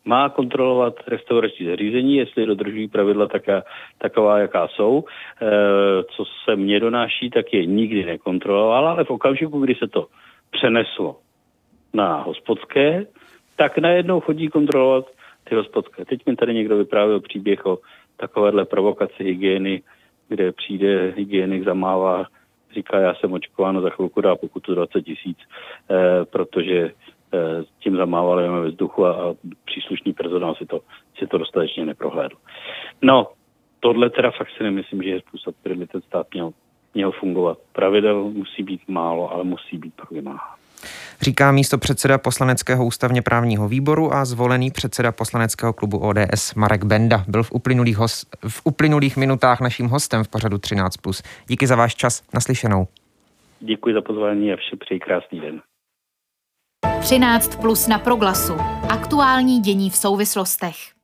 má 0.04 0.28
kontrolovat 0.28 0.94
restaurační 1.06 1.66
zařízení, 1.66 2.16
jestli 2.16 2.46
dodržují 2.46 2.88
pravidla 2.88 3.26
taká, 3.26 3.62
taková, 3.98 4.38
jaká 4.38 4.68
jsou. 4.68 5.04
E, 5.04 5.46
co 6.16 6.24
se 6.44 6.56
mně 6.56 6.80
donáší, 6.80 7.30
tak 7.30 7.52
je 7.52 7.66
nikdy 7.66 8.04
nekontrolovala, 8.04 8.90
ale 8.90 9.04
v 9.04 9.10
okamžiku, 9.10 9.60
kdy 9.60 9.74
se 9.74 9.88
to 9.88 10.06
přeneslo 10.50 11.16
na 11.94 12.22
hospodské, 12.22 13.06
tak 13.56 13.78
najednou 13.78 14.20
chodí 14.20 14.48
kontrolovat 14.48 15.04
ty 15.44 15.54
hospodské. 15.54 16.04
Teď 16.04 16.26
mi 16.26 16.36
tady 16.36 16.54
někdo 16.54 16.76
vyprávěl 16.76 17.20
příběh 17.20 17.66
o 17.66 17.78
takovéhle 18.16 18.64
provokaci 18.64 19.24
hygieny 19.24 19.82
kde 20.28 20.52
přijde 20.52 21.12
hygienik, 21.16 21.64
zamává, 21.64 22.26
říká, 22.74 22.98
já 22.98 23.14
jsem 23.14 23.32
očkován, 23.32 23.82
za 23.82 23.90
chvilku 23.90 24.20
dá 24.20 24.36
pokutu 24.36 24.74
20 24.74 25.02
tisíc, 25.02 25.38
eh, 25.90 26.24
protože 26.24 26.92
eh, 27.34 27.64
tím 27.78 27.96
zamávali 27.96 28.48
ve 28.48 28.68
vzduchu 28.68 29.06
a, 29.06 29.34
příslušný 29.64 30.12
personál 30.12 30.54
si 30.54 30.66
to, 30.66 30.80
si 31.18 31.26
to 31.26 31.38
dostatečně 31.38 31.86
neprohlédl. 31.86 32.36
No, 33.02 33.26
tohle 33.80 34.10
teda 34.10 34.30
fakt 34.30 34.50
si 34.56 34.62
nemyslím, 34.62 35.02
že 35.02 35.10
je 35.10 35.20
způsob, 35.20 35.54
který 35.60 35.74
by 35.76 35.86
ten 35.86 36.00
stát 36.00 36.26
měl, 36.32 36.50
měl 36.94 37.12
fungovat. 37.12 37.58
Pravidel 37.72 38.24
musí 38.24 38.62
být 38.62 38.88
málo, 38.88 39.32
ale 39.32 39.44
musí 39.44 39.78
být 39.78 39.94
pak 39.94 40.10
vymáhat. 40.10 40.58
Říká 41.20 41.52
místo 41.52 41.78
předseda 41.78 42.18
poslaneckého 42.18 42.84
ústavně 42.84 43.22
právního 43.22 43.68
výboru 43.68 44.14
a 44.14 44.24
zvolený 44.24 44.70
předseda 44.70 45.12
poslaneckého 45.12 45.72
klubu 45.72 45.98
ODS 45.98 46.54
Marek 46.54 46.84
Benda. 46.84 47.24
Byl 47.28 47.42
v 47.42 47.52
uplynulých, 47.52 47.96
host, 47.96 48.36
v 48.48 48.60
uplynulých 48.64 49.16
minutách 49.16 49.60
naším 49.60 49.86
hostem 49.86 50.24
v 50.24 50.28
pořadu 50.28 50.56
13+. 50.56 51.24
Díky 51.46 51.66
za 51.66 51.76
váš 51.76 51.94
čas. 51.94 52.22
Naslyšenou. 52.34 52.88
Děkuji 53.60 53.94
za 53.94 54.00
pozvání 54.00 54.52
a 54.52 54.56
vše 54.56 54.76
přeji 54.76 55.00
krásný 55.00 55.40
den. 55.40 55.60
13 57.00 57.56
plus 57.56 57.86
na 57.86 57.98
proglasu. 57.98 58.54
Aktuální 58.88 59.60
dění 59.60 59.90
v 59.90 59.96
souvislostech. 59.96 60.97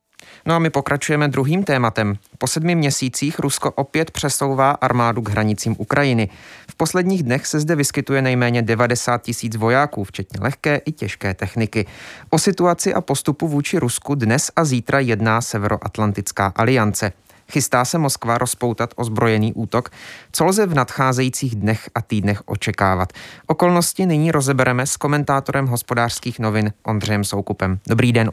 No 0.47 0.55
a 0.55 0.59
my 0.59 0.71
pokračujeme 0.71 1.29
druhým 1.29 1.65
tématem. 1.65 2.15
Po 2.39 2.47
sedmi 2.47 2.75
měsících 2.75 3.39
Rusko 3.39 3.71
opět 3.71 4.11
přesouvá 4.11 4.71
armádu 4.71 5.23
k 5.23 5.29
hranicím 5.29 5.75
Ukrajiny. 5.79 6.29
V 6.71 6.75
posledních 6.75 7.23
dnech 7.23 7.47
se 7.47 7.61
zde 7.61 7.77
vyskytuje 7.77 8.23
nejméně 8.23 8.63
90 8.63 9.23
tisíc 9.23 9.57
vojáků, 9.57 10.05
včetně 10.05 10.41
lehké 10.43 10.77
i 10.77 10.93
těžké 10.93 11.35
techniky. 11.35 11.87
O 12.31 12.39
situaci 12.39 12.95
a 12.95 13.01
postupu 13.01 13.49
vůči 13.49 13.79
Rusku 13.79 14.15
dnes 14.15 14.51
a 14.57 14.65
zítra 14.65 15.01
jedná 15.01 15.41
Severoatlantická 15.41 16.53
aliance. 16.57 17.13
Chystá 17.53 17.85
se 17.85 17.99
Moskva 17.99 18.39
rozpoutat 18.39 18.95
ozbrojený 18.97 19.53
útok? 19.53 19.91
Co 20.33 20.45
lze 20.45 20.67
v 20.67 20.75
nadcházejících 20.75 21.55
dnech 21.55 21.91
a 21.95 22.03
týdnech 22.03 22.43
očekávat? 22.47 23.13
Okolnosti 23.47 24.07
nyní 24.07 24.33
rozebereme 24.33 24.87
s 24.87 24.97
komentátorem 24.97 25.67
hospodářských 25.67 26.39
novin 26.39 26.73
Ondřejem 26.83 27.25
Soukupem. 27.25 27.79
Dobrý 27.87 28.13
den. 28.13 28.31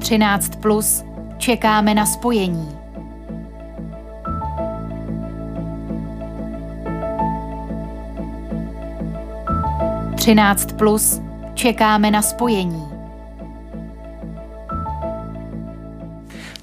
13 0.00 0.56
plus 0.56 1.04
čekáme 1.38 1.94
na 1.94 2.06
spojení. 2.06 2.68
Třináct 10.16 10.72
plus 10.72 11.20
čekáme 11.54 12.10
na 12.10 12.22
spojení. 12.22 12.84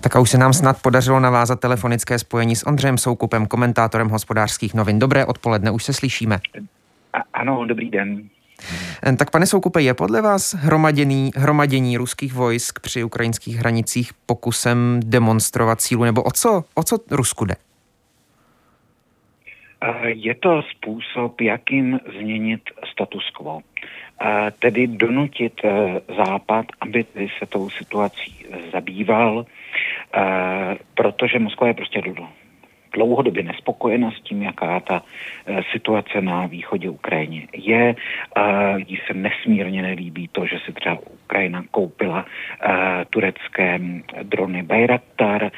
Tak 0.02 0.16
a 0.16 0.20
už 0.20 0.30
se 0.30 0.38
nám 0.38 0.54
snad 0.54 0.82
podařilo 0.82 1.20
navázat 1.20 1.60
telefonické 1.60 2.20
spojení 2.20 2.56
s 2.56 2.68
Ondřejem 2.68 2.98
Soukupem, 2.98 3.48
komentátorem 3.48 4.10
hospodářských 4.10 4.74
novin. 4.74 5.00
Dobré 5.00 5.26
odpoledne, 5.26 5.72
už 5.72 5.84
se 5.84 5.94
slyšíme. 5.94 6.40
A, 7.14 7.18
ano, 7.34 7.66
dobrý 7.66 7.90
den. 7.90 8.30
Eh, 9.04 9.16
tak 9.16 9.32
pane 9.32 9.46
Soukupe, 9.46 9.82
je 9.82 9.94
podle 9.94 10.22
vás 10.22 10.54
hromadění, 10.54 11.32
hromadění 11.36 11.98
ruských 11.98 12.34
vojsk 12.34 12.80
při 12.80 13.04
ukrajinských 13.04 13.56
hranicích 13.56 14.12
pokusem 14.26 15.00
demonstrovat 15.06 15.82
sílu, 15.82 16.04
nebo 16.04 16.24
o 16.24 16.32
co, 16.32 16.64
o 16.76 16.84
co 16.84 16.98
Rusku 17.12 17.46
jde? 17.46 17.56
Je 20.06 20.36
to 20.36 20.62
způsob, 20.62 21.42
jakým 21.42 22.00
změnit 22.20 22.62
status 22.92 23.30
quo. 23.30 23.62
Tedy 24.60 24.88
donutit 24.88 25.54
eh, 25.64 26.02
Západ, 26.18 26.66
aby 26.82 27.06
se 27.40 27.46
tou 27.46 27.70
situací 27.70 28.46
zabýval, 28.72 29.46
eh, 29.46 30.78
protože 30.94 31.40
Moskva 31.40 31.68
je 31.68 31.74
prostě 31.74 32.02
dlouhodobě 32.98 33.44
nespokojena 33.44 34.12
s 34.12 34.22
tím, 34.22 34.42
jaká 34.42 34.80
ta 34.80 34.98
eh, 35.46 35.62
situace 35.72 36.22
na 36.22 36.46
východě 36.46 36.90
Ukrajiny 36.90 37.48
je. 37.54 37.96
Jí 38.78 38.98
se 39.08 39.14
nesmírně 39.14 39.82
nelíbí 39.82 40.28
to, 40.32 40.46
že 40.46 40.58
si 40.66 40.74
třeba 40.74 40.98
Ukrajina 41.28 41.64
koupila 41.72 42.26
turecké 43.10 43.80
drony 44.24 44.64
Bayraktar. 44.64 45.52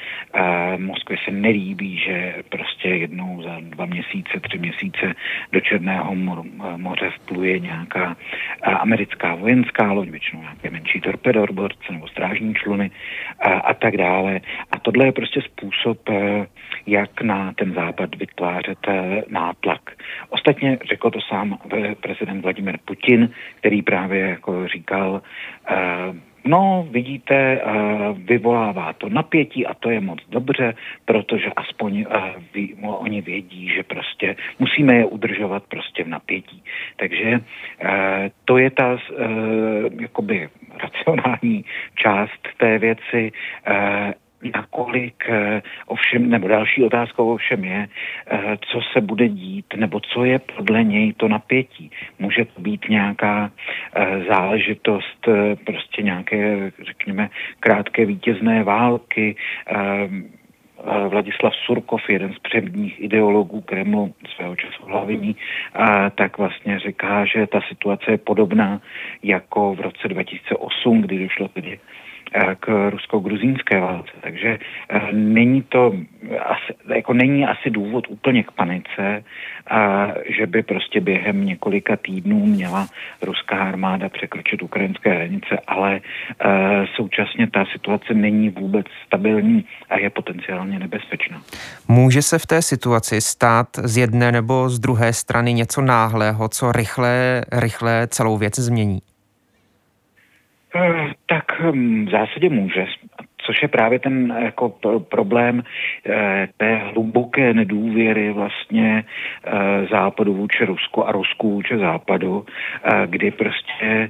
Moskvě 0.78 1.18
se 1.26 1.32
nelíbí, 1.32 1.98
že 1.98 2.36
prostě 2.50 2.90
jednou 2.90 3.44
za 3.44 3.58
dva 3.60 3.86
měsíce, 3.86 4.40
tři 4.42 4.58
měsíce 4.58 5.14
do 5.52 5.60
Černého 5.60 6.16
moře 6.78 7.10
vpluje 7.16 7.60
nějaká 7.60 8.18
americká 8.64 9.36
vojenská 9.36 9.92
loď, 9.92 10.10
většinou 10.10 10.42
nějaké 10.42 10.70
menší 10.70 11.02
torpedorborce 11.02 11.94
nebo 11.94 12.08
strážní 12.08 12.54
čluny 12.54 12.92
a, 13.40 13.54
a 13.54 13.74
tak 13.74 13.98
dále. 13.98 14.42
A 14.72 14.80
tohle 14.80 15.06
je 15.06 15.12
prostě 15.12 15.42
způsob, 15.42 16.10
eh, 16.10 16.48
jak 16.88 17.22
na 17.22 17.54
ten 17.54 17.74
západ 17.74 18.16
vytvářet 18.16 18.78
eh, 18.88 19.24
nátlak. 19.30 19.92
Ostatně 20.30 20.78
řekl 20.90 21.12
to 21.12 21.20
sám 21.22 21.58
prezident 22.02 22.42
Vladimir 22.42 22.78
Putin, 22.86 23.30
který 23.60 23.82
právě 23.82 24.20
jako 24.20 24.68
říkal, 24.68 25.22
No, 26.46 26.88
vidíte, 26.92 27.62
vyvolává 28.14 28.94
to 28.94 29.10
napětí 29.10 29.68
a 29.68 29.74
to 29.74 29.90
je 29.90 30.00
moc 30.00 30.20
dobře, 30.30 30.74
protože 31.06 31.50
aspoň 31.56 32.06
ví, 32.54 32.76
oni 32.82 33.22
vědí, 33.22 33.70
že 33.76 33.84
prostě 33.84 34.36
musíme 34.60 34.96
je 34.96 35.06
udržovat 35.06 35.64
prostě 35.64 36.04
v 36.04 36.08
napětí. 36.08 36.64
Takže 36.96 37.40
to 38.46 38.58
je 38.58 38.70
ta 38.72 38.98
jakoby 40.02 40.50
racionální 40.84 41.66
část 41.96 42.42
té 42.58 42.80
věci 42.80 43.32
nakolik 44.44 45.24
eh, 45.30 45.62
ovšem, 45.86 46.30
nebo 46.30 46.48
další 46.48 46.84
otázkou 46.84 47.34
ovšem 47.34 47.64
je, 47.64 47.88
eh, 47.88 48.58
co 48.72 48.80
se 48.94 49.02
bude 49.02 49.30
dít, 49.30 49.66
nebo 49.76 50.00
co 50.00 50.24
je 50.24 50.40
podle 50.40 50.84
něj 50.84 51.14
to 51.14 51.28
napětí. 51.28 51.92
Může 52.20 52.46
to 52.46 52.62
být 52.62 52.90
nějaká 52.90 53.52
eh, 53.96 54.24
záležitost 54.30 55.28
prostě 55.66 56.02
nějaké, 56.02 56.72
řekněme, 56.86 57.30
krátké 57.60 58.06
vítězné 58.06 58.64
války, 58.64 59.36
Vladislav 61.10 61.56
Surkov, 61.56 62.10
jeden 62.10 62.34
z 62.34 62.40
předních 62.40 63.04
ideologů 63.04 63.62
Kremlu 63.62 64.14
svého 64.36 64.56
času 64.56 64.86
hlaviní, 64.86 65.36
tak 66.16 66.38
vlastně 66.38 66.80
říká, 66.80 67.26
že 67.26 67.48
ta 67.48 67.62
situace 67.68 68.12
je 68.12 68.18
podobná 68.18 68.82
jako 69.24 69.76
v 69.76 69.80
roce 69.80 70.08
2008, 70.08 71.02
kdy 71.02 71.24
došlo 71.24 71.48
tedy 71.48 71.80
k 72.60 72.90
rusko-gruzínské 72.90 73.80
válce. 73.80 74.12
Takže 74.22 74.60
eh, 74.90 75.02
není 75.12 75.62
to 75.62 75.94
asi, 76.46 76.74
jako 76.96 77.14
není 77.14 77.46
asi 77.46 77.70
důvod 77.70 78.06
úplně 78.10 78.44
k 78.44 78.52
panice, 78.52 79.24
a 79.70 80.08
že 80.38 80.48
by 80.48 80.64
prostě 80.64 81.02
během 81.02 81.46
několika 81.46 81.96
týdnů 81.96 82.46
měla 82.46 82.88
ruská 83.22 83.56
armáda 83.56 84.10
překročit 84.10 84.62
ukrajinské 84.62 85.14
hranice, 85.14 85.60
ale 85.68 86.02
současně 86.96 87.48
ta 87.48 87.66
situace 87.72 88.14
není 88.14 88.50
vůbec 88.50 88.86
stabilní 89.08 89.66
a 89.90 90.00
je 90.00 90.10
potenciálně 90.10 90.80
nebezpečná. 90.80 91.42
Může 91.88 92.22
se 92.22 92.40
v 92.40 92.46
té 92.46 92.62
situaci 92.62 93.22
stát 93.22 93.68
z 93.84 93.98
jedné 93.98 94.32
nebo 94.32 94.70
z 94.70 94.80
druhé 94.80 95.14
strany 95.14 95.54
něco 95.54 95.82
náhlého, 95.82 96.50
co 96.50 96.72
rychle, 96.72 97.42
rychle 97.52 98.08
celou 98.08 98.38
věc 98.38 98.60
změní? 98.60 99.00
Eh, 100.76 101.14
tak 101.26 101.46
hm, 101.60 102.06
v 102.06 102.12
zásadě 102.12 102.50
může 102.50 102.86
což 103.60 103.64
je 103.64 103.68
právě 103.68 104.00
ten 104.00 104.38
jako 104.40 104.74
problém 105.10 105.64
eh, 106.06 106.48
té 106.58 106.76
hluboké 106.76 107.54
nedůvěry 107.54 108.32
vlastně 108.32 109.04
eh, 109.04 109.52
západu 109.92 110.34
vůči 110.34 110.66
Rusku 110.66 111.08
a 111.08 111.12
Rusku 111.12 111.52
vůči 111.52 111.78
západu, 111.78 112.46
eh, 112.84 113.08
kdy 113.08 113.32
prostě 113.32 114.10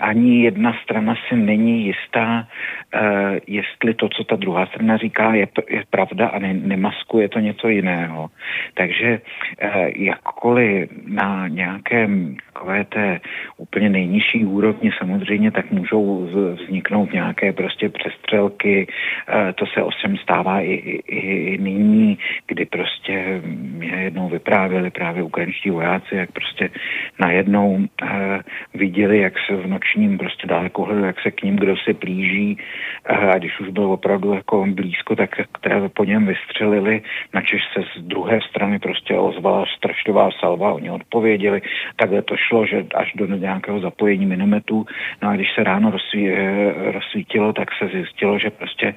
ani 0.00 0.44
jedna 0.44 0.76
strana 0.82 1.14
si 1.28 1.36
není 1.36 1.86
jistá, 1.86 2.48
jestli 3.46 3.94
to, 3.94 4.08
co 4.08 4.24
ta 4.24 4.36
druhá 4.36 4.66
strana 4.66 4.96
říká, 4.96 5.34
je, 5.34 5.48
je 5.68 5.82
pravda 5.90 6.28
a 6.28 6.38
ne, 6.38 6.54
nemaskuje 6.54 7.28
to 7.28 7.38
něco 7.38 7.68
jiného. 7.68 8.30
Takže 8.74 9.20
jakkoliv 9.96 10.90
na 11.06 11.48
nějakém 11.48 12.36
takové 12.52 12.84
té 12.84 13.20
úplně 13.56 13.88
nejnižší 13.88 14.44
úrovni 14.44 14.90
samozřejmě 14.98 15.50
tak 15.50 15.70
můžou 15.70 16.28
vzniknout 16.54 17.12
nějaké 17.12 17.52
prostě 17.52 17.88
přestřel 17.88 18.12
přestřelky. 18.22 18.51
Eh, 18.64 19.52
to 19.52 19.66
se 19.66 19.82
osem 19.82 20.16
stává 20.16 20.60
i, 20.60 20.72
i, 20.72 21.00
i 21.06 21.58
nyní, 21.58 22.18
kdy 22.46 22.64
prostě 22.64 23.40
mě 23.44 23.88
jednou 23.88 24.28
vyprávěli 24.28 24.90
právě 24.90 25.22
ukrajinští 25.22 25.70
vojáci, 25.70 26.16
jak 26.16 26.32
prostě 26.32 26.70
najednou 27.20 27.74
uh, 27.74 28.08
viděli, 28.74 29.18
jak 29.18 29.34
se 29.46 29.56
v 29.56 29.66
nočním 29.66 30.18
prostě 30.18 30.46
dalekohledu, 30.46 31.04
jak 31.04 31.20
se 31.20 31.30
k 31.30 31.42
ním 31.42 31.56
kdo 31.56 31.76
se 31.76 31.94
plíží 31.94 32.58
uh, 33.10 33.16
a 33.32 33.38
když 33.38 33.60
už 33.60 33.68
byl 33.68 33.84
opravdu 33.84 34.34
jako 34.34 34.66
blízko, 34.66 35.16
tak 35.16 35.30
které 35.52 35.88
po 35.88 36.04
něm 36.04 36.26
vystřelili, 36.26 37.02
načež 37.34 37.62
se 37.72 37.80
z 37.96 38.02
druhé 38.02 38.40
strany 38.50 38.78
prostě 38.78 39.14
ozvala 39.18 39.64
strašlivá 39.76 40.30
salva, 40.40 40.72
oni 40.72 40.90
odpověděli, 40.90 41.62
takhle 41.96 42.22
to 42.22 42.36
šlo, 42.36 42.66
že 42.66 42.84
až 42.94 43.12
do 43.14 43.26
nějakého 43.26 43.80
zapojení 43.80 44.26
minometů, 44.26 44.86
no 45.22 45.28
a 45.28 45.34
když 45.34 45.52
se 45.54 45.64
ráno 45.64 45.90
rozsví, 45.90 46.30
rozsvítilo, 46.92 47.52
tak 47.52 47.68
se 47.78 47.88
zjistilo, 47.88 48.38
že 48.38 48.50
prostě 48.50 48.94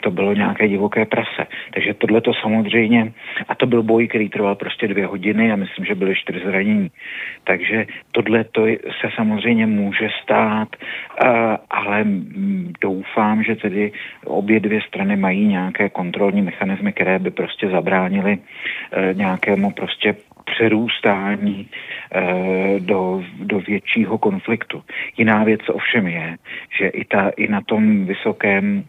to 0.00 0.10
bylo 0.10 0.34
nějaké 0.34 0.68
divoké 0.68 1.04
prase. 1.04 1.46
Takže 1.74 1.94
tohle 1.94 2.20
to 2.20 2.34
samozřejmě, 2.34 3.12
a 3.48 3.54
to 3.54 3.66
byl 3.66 3.82
boj, 3.82 4.08
který 4.08 4.28
trval 4.28 4.54
prostě 4.54 4.88
dvě 4.88 5.06
hodiny 5.06 5.52
a 5.52 5.56
myslím, 5.56 5.84
že 5.84 5.94
byly 5.94 6.14
čtyři 6.14 6.40
zranění. 6.44 6.90
Takže 7.44 7.86
tohle 8.12 8.44
to 8.44 8.66
se 9.00 9.08
samozřejmě 9.14 9.66
může 9.66 10.08
stát, 10.22 10.68
ale 11.70 12.04
doufám, 12.80 13.42
že 13.42 13.55
tedy 13.56 13.92
obě 14.24 14.60
dvě 14.60 14.80
strany 14.80 15.16
mají 15.16 15.46
nějaké 15.46 15.88
kontrolní 15.88 16.42
mechanismy, 16.42 16.92
které 16.92 17.18
by 17.18 17.30
prostě 17.30 17.68
zabránily 17.68 18.38
nějakému 19.14 19.70
prostě 19.70 20.14
přerůstání 20.46 21.68
eh, 22.12 22.80
do, 22.80 23.24
do 23.38 23.60
většího 23.60 24.18
konfliktu. 24.18 24.82
Jiná 25.16 25.44
věc 25.44 25.60
ovšem 25.68 26.06
je, 26.06 26.36
že 26.78 26.86
i, 26.88 27.04
ta, 27.04 27.28
i 27.28 27.48
na 27.48 27.60
tom 27.60 28.06
vysokém 28.06 28.84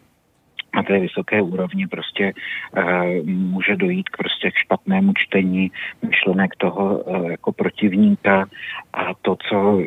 na 0.74 0.82
té 0.82 0.98
vysoké 0.98 1.42
úrovni 1.42 1.86
prostě 1.86 2.32
uh, 2.76 3.26
může 3.26 3.76
dojít 3.76 4.08
k 4.08 4.16
prostě 4.16 4.50
k 4.50 4.54
špatnému 4.54 5.12
čtení 5.16 5.72
myšlenek 6.08 6.56
toho 6.56 6.98
uh, 6.98 7.30
jako 7.30 7.52
protivníka 7.52 8.46
a 8.92 9.14
to, 9.22 9.36
co 9.48 9.80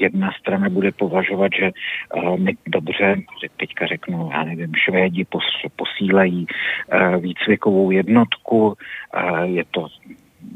jedna 0.00 0.30
strana 0.40 0.68
bude 0.68 0.92
považovat, 0.92 1.50
že 1.58 1.70
uh, 1.70 2.36
my 2.36 2.56
dobře, 2.66 3.16
teďka 3.56 3.86
řeknu, 3.86 4.30
já 4.32 4.44
nevím, 4.44 4.72
Švédi 4.74 5.24
pos, 5.24 5.44
posílají 5.76 6.46
uh, 6.46 7.16
výcvikovou 7.16 7.90
jednotku, 7.90 8.66
uh, 8.66 9.40
je 9.42 9.64
to 9.70 9.86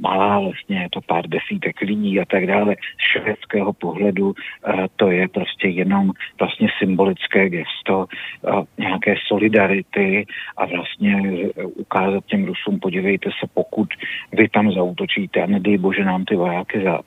malá, 0.00 0.40
vlastně 0.40 0.82
je 0.82 0.88
to 0.90 1.00
pár 1.00 1.26
desítek 1.26 1.80
lidí 1.80 2.20
a 2.20 2.24
tak 2.24 2.46
dále. 2.46 2.74
Z 2.74 3.04
švédského 3.12 3.72
pohledu 3.72 4.34
eh, 4.34 4.86
to 4.96 5.10
je 5.10 5.28
prostě 5.28 5.68
jenom 5.68 6.10
vlastně 6.38 6.68
symbolické 6.78 7.48
gesto 7.48 8.06
eh, 8.06 8.50
nějaké 8.78 9.14
solidarity 9.28 10.26
a 10.56 10.66
vlastně 10.66 11.22
eh, 11.24 11.64
ukázat 11.64 12.24
těm 12.26 12.44
Rusům, 12.44 12.80
podívejte 12.80 13.30
se, 13.30 13.46
pokud 13.54 13.88
vy 14.32 14.48
tam 14.48 14.72
zautočíte 14.72 15.42
a 15.42 15.46
nedej 15.46 15.78
bože 15.78 16.04
nám 16.04 16.24
ty 16.24 16.36
vojáky 16.36 16.82
za, 16.84 17.00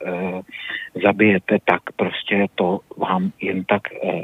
zabijete, 1.04 1.58
tak 1.66 1.82
prostě 1.96 2.46
to 2.56 2.80
vám 2.98 3.32
jen 3.42 3.64
tak 3.64 3.82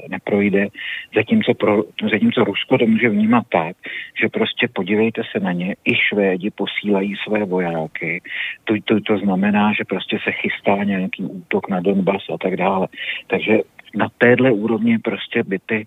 neprojde. 0.10 0.68
Zatímco, 1.16 1.54
pro, 1.54 1.84
zatímco 2.12 2.44
Rusko 2.44 2.78
to 2.78 2.86
může 2.86 3.10
vnímat 3.10 3.44
tak, 3.50 3.76
že 4.22 4.30
prostě 4.30 4.68
podívejte 4.74 5.22
se 5.32 5.40
na 5.40 5.52
ně, 5.52 5.76
i 5.86 5.96
Švédi 5.96 6.52
posílají 6.52 7.16
své 7.28 7.46
vojáky, 7.46 8.22
to, 8.64 8.74
to, 8.86 9.02
to 9.02 9.18
znamená, 9.18 9.74
že 9.74 9.84
prostě 9.86 10.18
se 10.24 10.32
chystá 10.32 10.84
nějaký 10.84 11.24
útok 11.24 11.70
na 11.70 11.80
Donbass 11.80 12.24
a 12.34 12.38
tak 12.38 12.56
dále. 12.56 12.88
Takže 13.28 13.58
na 13.96 14.08
téhle 14.18 14.52
úrovni 14.52 15.00
prostě 15.00 15.44
by 15.44 15.60
ty, 15.66 15.86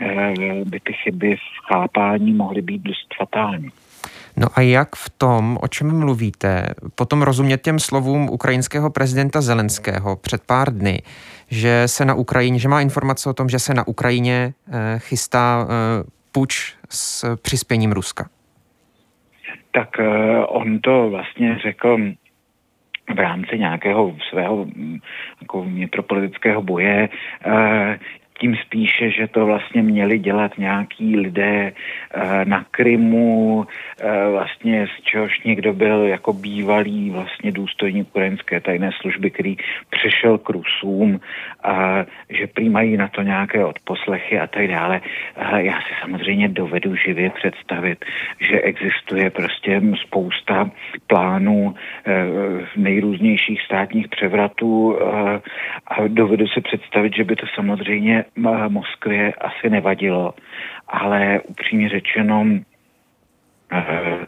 eh, 0.00 0.34
by 0.64 0.80
ty 0.80 0.92
chyby 0.92 1.36
v 1.36 1.72
chápání 1.72 2.32
mohly 2.32 2.62
být 2.62 2.82
dost 2.82 3.14
fatální. 3.16 3.68
No 4.36 4.46
a 4.54 4.60
jak 4.60 4.96
v 4.96 5.10
tom, 5.10 5.58
o 5.60 5.68
čem 5.68 5.98
mluvíte, 5.98 6.66
potom 6.94 7.22
rozumět 7.22 7.62
těm 7.62 7.78
slovům 7.78 8.28
ukrajinského 8.30 8.90
prezidenta 8.90 9.40
Zelenského 9.40 10.16
před 10.16 10.42
pár 10.46 10.74
dny, 10.74 11.02
že 11.50 11.82
se 11.86 12.04
na 12.04 12.14
Ukrajině, 12.14 12.58
že 12.58 12.68
má 12.68 12.80
informace 12.80 13.30
o 13.30 13.32
tom, 13.32 13.48
že 13.48 13.58
se 13.58 13.74
na 13.74 13.88
Ukrajině 13.88 14.54
eh, 14.68 14.98
chystá 14.98 15.66
eh, 15.68 16.04
puč 16.32 16.74
s 16.90 17.36
přispěním 17.36 17.92
Ruska? 17.92 18.28
Tak 19.76 20.00
uh, 20.00 20.06
on 20.48 20.80
to 20.80 21.10
vlastně 21.10 21.58
řekl 21.58 21.98
v 23.14 23.18
rámci 23.18 23.58
nějakého 23.58 24.16
svého 24.30 24.64
mm, 24.64 24.98
jako 25.40 25.64
metropolitického 25.64 26.62
boje. 26.62 27.08
Tím 28.38 28.56
spíše, 28.56 29.10
že 29.10 29.26
to 29.26 29.46
vlastně 29.46 29.82
měli 29.82 30.18
dělat 30.18 30.58
nějaký 30.58 31.16
lidé 31.16 31.72
eh, 31.72 32.44
na 32.44 32.64
Krymu, 32.70 33.66
eh, 34.00 34.30
vlastně 34.30 34.86
z 34.86 35.02
čehož 35.02 35.40
někdo 35.44 35.72
byl 35.72 36.02
jako 36.02 36.32
bývalý 36.32 37.10
vlastně 37.10 37.52
důstojník 37.52 38.08
ukrajinské 38.08 38.60
tajné 38.60 38.90
služby, 39.00 39.30
který 39.30 39.56
přešel 39.90 40.38
k 40.38 40.48
Rusům 40.50 41.20
a 41.64 42.04
že 42.30 42.46
přijímají 42.46 42.96
na 42.96 43.08
to 43.08 43.22
nějaké 43.22 43.64
odposlechy 43.64 44.38
a 44.40 44.46
tak 44.46 44.68
dále. 44.68 45.00
Já 45.56 45.80
si 45.80 45.92
samozřejmě 46.00 46.48
dovedu 46.48 46.96
živě 46.96 47.30
představit, 47.30 48.04
že 48.40 48.60
existuje 48.60 49.30
prostě 49.30 49.82
spousta 50.06 50.70
plánů 51.06 51.74
eh, 51.74 52.26
nejrůznějších 52.76 53.62
státních 53.62 54.08
převratů 54.08 54.98
a 55.86 56.08
dovedu 56.08 56.46
si 56.46 56.60
představit, 56.60 57.16
že 57.16 57.24
by 57.24 57.36
to 57.36 57.46
samozřejmě 57.54 58.24
Moskvě 58.68 59.32
asi 59.32 59.70
nevadilo, 59.70 60.34
ale 60.88 61.40
upřímně 61.40 61.88
řečeno, 61.88 62.46
eh, 63.72 64.26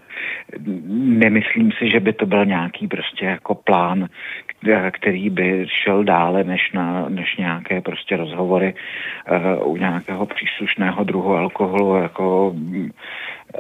nemyslím 0.97 1.73
si, 1.73 1.91
že 1.91 2.01
by 2.01 2.13
to 2.13 2.27
byl 2.27 2.45
nějaký 2.45 2.89
prostě 2.89 3.25
jako 3.25 3.55
plán, 3.55 4.09
který 4.91 5.31
by 5.31 5.67
šel 5.69 6.05
dále 6.05 6.45
než, 6.45 6.73
na, 6.73 7.09
než 7.09 7.37
nějaké 7.37 7.81
prostě 7.81 8.17
rozhovory 8.17 8.75
u 9.63 9.77
nějakého 9.77 10.27
příslušného 10.27 11.05
druhu 11.05 11.35
alkoholu 11.35 11.97
jako 11.97 12.55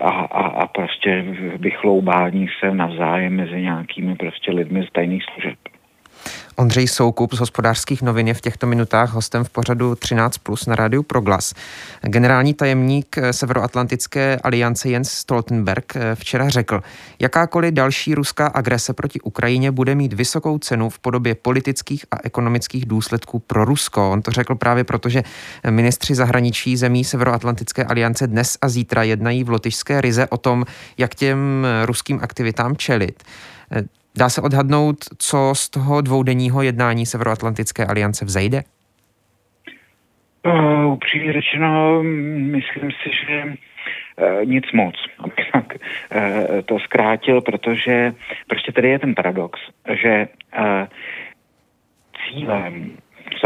a, 0.00 0.10
a, 0.10 0.46
a 0.46 0.66
prostě 0.66 1.24
vychloubání 1.56 2.48
se 2.60 2.74
navzájem 2.74 3.36
mezi 3.36 3.62
nějakými 3.62 4.16
prostě 4.16 4.52
lidmi 4.52 4.86
z 4.86 4.92
tajných 4.92 5.24
služeb. 5.24 5.58
Ondřej 6.58 6.88
Soukup 6.88 7.34
z 7.34 7.38
hospodářských 7.38 8.02
novin 8.02 8.28
je 8.28 8.34
v 8.34 8.40
těchto 8.40 8.66
minutách 8.66 9.12
hostem 9.12 9.44
v 9.44 9.50
pořadu 9.50 9.94
13 9.94 10.38
plus 10.38 10.66
na 10.66 10.76
rádiu 10.76 11.02
Proglas. 11.02 11.54
Generální 12.02 12.54
tajemník 12.54 13.16
Severoatlantické 13.30 14.36
aliance 14.36 14.88
Jens 14.88 15.10
Stoltenberg 15.10 15.92
včera 16.14 16.48
řekl, 16.48 16.82
jakákoliv 17.18 17.74
další 17.74 18.14
ruská 18.14 18.46
agrese 18.46 18.92
proti 18.92 19.20
Ukrajině 19.20 19.70
bude 19.70 19.94
mít 19.94 20.12
vysokou 20.12 20.58
cenu 20.58 20.90
v 20.90 20.98
podobě 20.98 21.34
politických 21.34 22.04
a 22.10 22.16
ekonomických 22.24 22.86
důsledků 22.86 23.38
pro 23.38 23.64
Rusko. 23.64 24.10
On 24.10 24.22
to 24.22 24.30
řekl 24.30 24.54
právě 24.54 24.84
proto, 24.84 25.08
že 25.08 25.22
ministři 25.70 26.14
zahraničí 26.14 26.76
zemí 26.76 27.04
Severoatlantické 27.04 27.84
aliance 27.84 28.26
dnes 28.26 28.58
a 28.62 28.68
zítra 28.68 29.02
jednají 29.02 29.44
v 29.44 29.50
lotyšské 29.50 30.00
rize 30.00 30.26
o 30.26 30.36
tom, 30.36 30.64
jak 30.98 31.14
těm 31.14 31.66
ruským 31.84 32.20
aktivitám 32.22 32.76
čelit. 32.76 33.22
Dá 34.18 34.28
se 34.28 34.40
odhadnout, 34.40 34.96
co 35.18 35.52
z 35.56 35.70
toho 35.70 36.00
dvoudenního 36.00 36.62
jednání 36.62 37.06
Severoatlantické 37.06 37.86
aliance 37.86 38.24
vzejde? 38.24 38.62
Uh, 40.46 40.92
upřímně 40.92 41.32
řečeno, 41.32 42.02
myslím 42.02 42.90
si, 42.90 43.10
že 43.26 43.44
uh, 43.44 44.44
nic 44.44 44.64
moc, 44.72 44.94
abych 45.18 45.50
tak 45.52 45.74
uh, 45.74 46.60
to 46.64 46.78
zkrátil, 46.78 47.40
protože 47.40 48.12
prostě 48.46 48.72
tady 48.72 48.88
je 48.88 48.98
ten 48.98 49.14
paradox, 49.14 49.60
že 50.02 50.28
uh, 50.58 50.64
cílem 52.18 52.90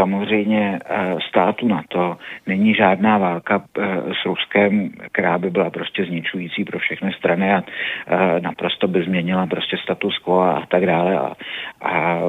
samozřejmě 0.03 0.79
eh, 0.85 1.15
státu 1.29 1.67
na 1.67 1.83
to 1.87 2.17
není 2.47 2.73
žádná 2.73 3.17
válka 3.17 3.63
eh, 3.63 3.81
s 4.21 4.25
Ruskem, 4.25 4.89
která 5.11 5.37
by 5.37 5.49
byla 5.49 5.69
prostě 5.69 6.05
zničující 6.05 6.63
pro 6.65 6.79
všechny 6.79 7.13
strany 7.13 7.53
a 7.53 7.63
eh, 7.63 8.39
naprosto 8.39 8.87
by 8.87 9.03
změnila 9.03 9.47
prostě 9.47 9.77
status 9.77 10.17
quo 10.17 10.41
a 10.41 10.63
tak 10.67 10.85
dále 10.85 11.17
a, 11.19 11.33
a 11.81 12.19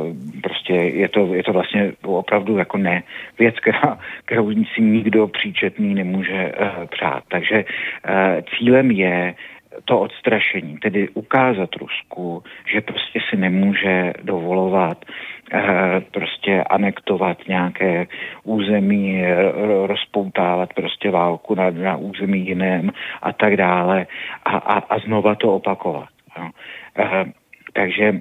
prostě 0.42 0.72
je 0.72 1.08
to, 1.08 1.34
je 1.34 1.42
to 1.42 1.52
vlastně 1.52 1.92
opravdu 2.02 2.58
jako 2.58 2.78
ne 2.78 3.02
věc, 3.38 3.54
kterou 4.24 4.50
si 4.74 4.82
nikdo 4.82 5.26
příčetný 5.26 5.94
nemůže 5.94 6.52
přát. 6.90 7.22
Takže 7.28 7.64
cílem 8.58 8.90
je 8.90 9.34
to 9.84 10.00
odstrašení, 10.00 10.78
tedy 10.78 11.08
ukázat 11.08 11.76
Rusku, 11.76 12.42
že 12.72 12.80
prostě 12.80 13.20
si 13.30 13.37
nemůže 13.37 14.12
dovolovat 14.22 15.04
eh, 15.52 16.00
prostě 16.10 16.62
anektovat 16.62 17.38
nějaké 17.48 18.06
území, 18.44 19.24
rozpoutávat 19.87 20.72
prostě 20.74 21.10
válku 21.10 21.54
na, 21.54 21.70
na 21.70 21.96
území 21.96 22.46
jiném 22.46 22.90
a 23.22 23.32
tak 23.32 23.56
dále 23.56 24.06
a, 24.44 24.56
a, 24.56 24.78
a 24.78 24.98
znova 24.98 25.34
to 25.34 25.54
opakovat. 25.54 26.08
Jo. 26.38 26.50
Eh, 26.98 27.24
takže 27.72 28.20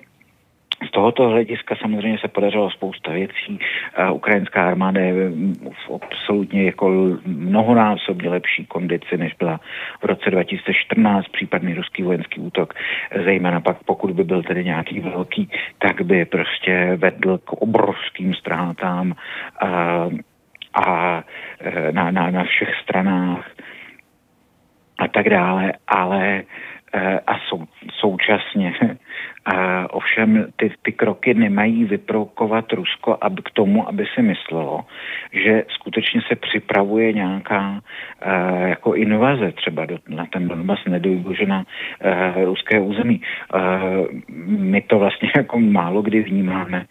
z 0.88 0.91
tohoto 0.91 1.30
hlediska 1.30 1.76
samozřejmě 1.82 2.17
se 2.17 2.28
podařilo 2.28 2.72
spousta 2.72 3.12
věcí. 3.12 3.60
Ukrajinská 4.12 4.67
armáda 4.67 5.02
je 5.02 5.13
v 5.88 6.00
absolutně 6.02 6.63
jako 6.63 6.89
mnohonásobně 7.26 8.30
lepší 8.30 8.65
kondici, 8.65 9.17
než 9.17 9.34
byla 9.34 9.60
v 10.02 10.06
roce 10.06 10.32
2014 10.32 11.28
případný 11.28 11.74
ruský 11.74 12.04
vojenský 12.04 12.39
útok. 12.39 12.74
Zejména 13.24 13.62
pak, 13.62 13.84
pokud 13.86 14.12
by 14.12 14.24
byl 14.24 14.43
tedy 14.43 14.65
nějaký 14.65 15.00
velký, 15.00 15.50
tak 15.78 16.02
by 16.02 16.26
prostě 16.26 16.98
vedl 16.98 17.38
k 17.38 17.54
obrovským 17.54 18.34
ztrátám 18.34 19.13
a, 19.62 19.67
a 20.74 21.24
e, 21.60 21.91
na, 21.91 22.12
na, 22.12 22.32
na 22.32 22.43
všech 22.43 22.76
stranách 22.84 23.52
a 25.00 25.08
tak 25.08 25.30
dále, 25.30 25.74
ale 25.88 26.43
a 27.28 27.40
sou, 27.50 27.66
současně 28.00 28.74
a 29.46 29.88
ovšem 29.94 30.46
ty, 30.56 30.72
ty 30.82 30.92
kroky 30.92 31.34
nemají 31.34 31.86
vyprovokovat 31.86 32.74
Rusko 32.74 33.18
aby 33.22 33.42
k 33.42 33.52
tomu, 33.52 33.88
aby 33.90 34.06
si 34.14 34.22
myslelo, 34.22 34.86
že 35.32 35.64
skutečně 35.70 36.22
se 36.28 36.36
připravuje 36.36 37.14
nějaká 37.14 37.70
uh, 37.72 38.68
jako 38.68 38.94
invaze 38.94 39.52
třeba 39.52 39.86
do, 39.86 39.98
na 40.08 40.26
ten 40.26 40.48
Donbass, 40.48 40.86
nedojdu, 40.86 41.34
na 41.48 41.64
uh, 41.66 42.44
ruské 42.44 42.80
území. 42.80 43.22
Uh, 43.56 43.62
my 44.48 44.82
to 44.82 45.00
vlastně 45.00 45.32
jako 45.36 45.60
málo 45.60 46.02
kdy 46.02 46.22
vnímáme 46.22 46.86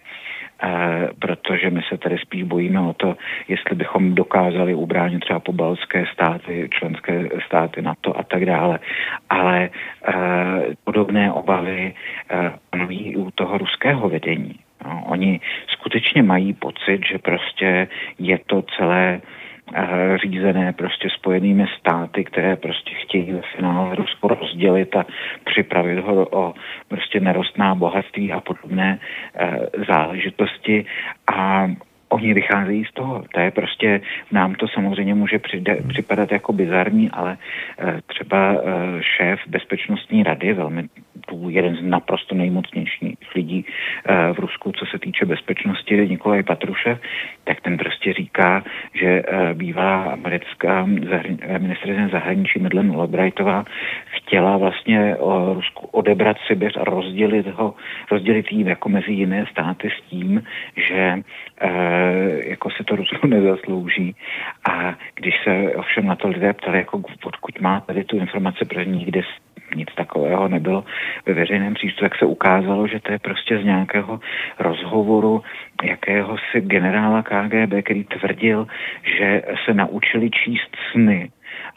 protože 1.18 1.70
my 1.70 1.82
se 1.88 1.98
tady 1.98 2.18
spíš 2.18 2.42
bojíme 2.42 2.80
o 2.80 2.92
to, 2.92 3.16
jestli 3.48 3.76
bychom 3.76 4.14
dokázali 4.14 4.74
ubránit 4.74 5.20
třeba 5.20 5.40
pobalské 5.40 6.06
státy, 6.12 6.68
členské 6.72 7.28
státy 7.46 7.82
NATO 7.82 8.18
a 8.18 8.22
tak 8.22 8.46
dále. 8.46 8.78
Ale 9.30 9.70
podobné 10.84 11.32
obavy 11.32 11.94
panují 12.70 13.00
i 13.00 13.16
u 13.16 13.30
toho 13.30 13.58
ruského 13.58 14.08
vedení. 14.08 14.54
No, 14.84 15.04
oni 15.06 15.40
skutečně 15.68 16.22
mají 16.22 16.52
pocit, 16.52 17.00
že 17.06 17.18
prostě 17.18 17.88
je 18.18 18.38
to 18.46 18.62
celé 18.76 19.20
Eh, 19.20 19.41
řízené 20.22 20.72
prostě 20.72 21.08
spojenými 21.10 21.66
státy, 21.78 22.24
které 22.24 22.56
prostě 22.56 22.90
chtějí 22.94 23.32
ve 23.32 23.42
finále 23.56 23.94
Rusko 23.94 24.28
rozdělit 24.28 24.96
a 24.96 25.06
připravit 25.44 25.98
ho 25.98 26.28
o 26.30 26.54
prostě 26.88 27.20
nerostná 27.20 27.74
bohatství 27.74 28.32
a 28.32 28.40
podobné 28.40 28.98
eh, 29.34 29.58
záležitosti. 29.88 30.86
A 31.34 31.68
oni 32.12 32.34
vycházejí 32.34 32.84
z 32.84 32.92
toho. 32.92 33.24
To 33.34 33.40
je 33.40 33.50
prostě, 33.50 34.00
nám 34.32 34.54
to 34.54 34.68
samozřejmě 34.68 35.14
může 35.14 35.38
přijde, 35.38 35.78
připadat 35.88 36.32
jako 36.32 36.52
bizarní, 36.52 37.10
ale 37.10 37.38
e, 37.78 38.02
třeba 38.06 38.56
šéf 39.00 39.40
bezpečnostní 39.46 40.22
rady, 40.22 40.52
velmi 40.52 40.88
jeden 41.48 41.76
z 41.76 41.82
naprosto 41.82 42.34
nejmocnějších 42.34 43.16
lidí 43.34 43.64
v 44.32 44.38
Rusku, 44.38 44.72
co 44.72 44.86
se 44.86 44.98
týče 44.98 45.24
bezpečnosti, 45.24 46.08
Nikolaj 46.08 46.42
Patrušev, 46.42 47.00
tak 47.44 47.60
ten 47.60 47.76
prostě 47.76 48.12
říká, 48.12 48.64
že 48.94 49.06
e, 49.06 49.54
bývalá 49.54 50.02
americká 50.02 50.84
zahrani- 50.84 51.58
ministrině 51.58 52.08
zahraničí 52.12 52.58
Medlen 52.58 52.92
Albrightová 52.92 53.64
chtěla 54.06 54.56
vlastně 54.56 55.16
o 55.16 55.54
Rusku 55.54 55.86
odebrat 55.86 56.36
Sibiř 56.46 56.76
a 56.76 56.84
rozdělit 56.84 57.46
ho, 57.46 57.74
rozdělit 58.10 58.52
jí 58.52 58.66
jako 58.66 58.88
mezi 58.88 59.12
jiné 59.12 59.46
státy 59.50 59.90
s 59.90 60.10
tím, 60.10 60.42
že 60.76 61.22
jako 62.44 62.70
se 62.70 62.84
to 62.84 62.96
Rusko 62.96 63.26
nezaslouží. 63.26 64.16
A 64.70 64.94
když 65.14 65.34
se 65.44 65.76
ovšem 65.76 66.06
na 66.06 66.16
to 66.16 66.28
lidé 66.28 66.52
ptali, 66.52 66.78
jako 66.78 67.02
odkud 67.24 67.60
má 67.60 67.80
tady 67.80 68.04
tu 68.04 68.16
informaci, 68.16 68.64
protože 68.64 68.84
nikdy 68.84 69.22
nic 69.74 69.88
takového 69.96 70.48
nebylo 70.48 70.84
ve 71.26 71.34
veřejném 71.34 71.74
přístupu, 71.74 72.16
se 72.18 72.26
ukázalo, 72.26 72.86
že 72.86 73.00
to 73.00 73.12
je 73.12 73.18
prostě 73.18 73.58
z 73.58 73.64
nějakého 73.64 74.20
rozhovoru 74.58 75.42
jakéhosi 75.82 76.60
generála 76.60 77.22
KGB, 77.22 77.84
který 77.84 78.04
tvrdil, 78.04 78.66
že 79.18 79.42
se 79.64 79.74
naučili 79.74 80.30
číst 80.30 80.76
sny 80.92 81.30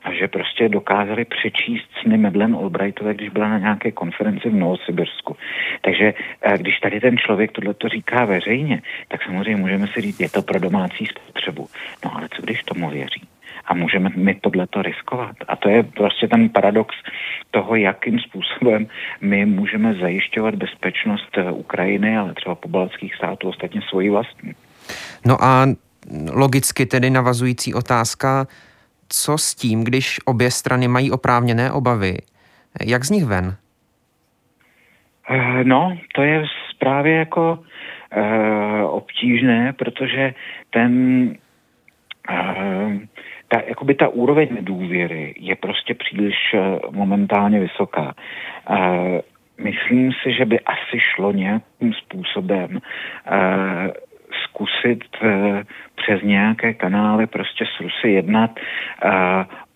a 0.03 0.13
že 0.13 0.27
prostě 0.27 0.69
dokázali 0.69 1.25
přečíst 1.25 1.89
sny 2.01 2.17
Medlen 2.17 2.55
Albrightové, 2.55 3.13
když 3.13 3.29
byla 3.29 3.49
na 3.49 3.57
nějaké 3.57 3.91
konferenci 3.91 4.49
v 4.49 4.55
Novosibirsku. 4.55 5.37
Takže 5.81 6.13
eh, 6.41 6.57
když 6.57 6.79
tady 6.79 6.99
ten 6.99 7.17
člověk 7.17 7.51
tohle 7.51 7.73
to 7.73 7.89
říká 7.89 8.25
veřejně, 8.25 8.81
tak 9.07 9.23
samozřejmě 9.23 9.55
můžeme 9.55 9.87
si 9.87 10.01
říct, 10.01 10.19
je 10.19 10.29
to 10.29 10.41
pro 10.41 10.59
domácí 10.59 11.05
spotřebu. 11.05 11.67
No 12.05 12.17
ale 12.17 12.29
co 12.29 12.41
když 12.41 12.63
tomu 12.63 12.89
věří? 12.89 13.21
A 13.67 13.73
můžeme 13.73 14.09
my 14.15 14.35
tohleto 14.35 14.81
riskovat. 14.81 15.35
A 15.47 15.55
to 15.55 15.69
je 15.69 15.83
prostě 15.83 16.27
ten 16.27 16.49
paradox 16.49 16.95
toho, 17.51 17.75
jakým 17.75 18.19
způsobem 18.19 18.87
my 19.21 19.45
můžeme 19.45 19.93
zajišťovat 19.93 20.55
bezpečnost 20.55 21.37
eh, 21.37 21.51
Ukrajiny, 21.51 22.17
ale 22.17 22.33
třeba 22.33 22.55
pobaltských 22.55 23.15
států, 23.15 23.49
ostatně 23.49 23.81
svoji 23.89 24.09
vlastní. 24.09 24.53
No 25.25 25.43
a 25.43 25.67
logicky 26.31 26.85
tedy 26.85 27.09
navazující 27.09 27.73
otázka, 27.73 28.47
co 29.09 29.37
s 29.37 29.55
tím, 29.55 29.83
když 29.83 30.19
obě 30.25 30.51
strany 30.51 30.87
mají 30.87 31.11
oprávněné 31.11 31.71
obavy? 31.71 32.17
Jak 32.85 33.05
z 33.05 33.09
nich 33.09 33.25
ven? 33.25 33.55
Eh, 35.29 35.63
no, 35.63 35.97
to 36.15 36.21
je 36.21 36.45
právě 36.79 37.15
jako 37.15 37.59
uh, 38.17 38.95
obtížné, 38.95 39.73
protože 39.73 40.33
ten 40.69 40.93
uh, 42.29 42.93
ta, 43.47 43.61
jakoby 43.67 43.93
ta 43.93 44.07
úroveň 44.07 44.47
důvěry 44.61 45.33
je 45.37 45.55
prostě 45.55 45.93
příliš 45.93 46.35
uh, 46.53 46.95
momentálně 46.95 47.59
vysoká. 47.59 48.15
Uh, 48.69 48.77
myslím 49.57 50.11
si, 50.23 50.33
že 50.33 50.45
by 50.45 50.59
asi 50.59 50.99
šlo 50.99 51.31
nějakým 51.31 51.93
způsobem 51.93 52.69
uh, 52.71 53.91
zkusit 54.43 55.03
uh, 55.23 55.29
přes 55.95 56.21
nějaké 56.21 56.73
kanály 56.73 57.27
prostě 57.27 57.65
s 57.65 57.81
Rusy 57.81 58.09
jednat 58.09 58.51
uh, 59.05 59.11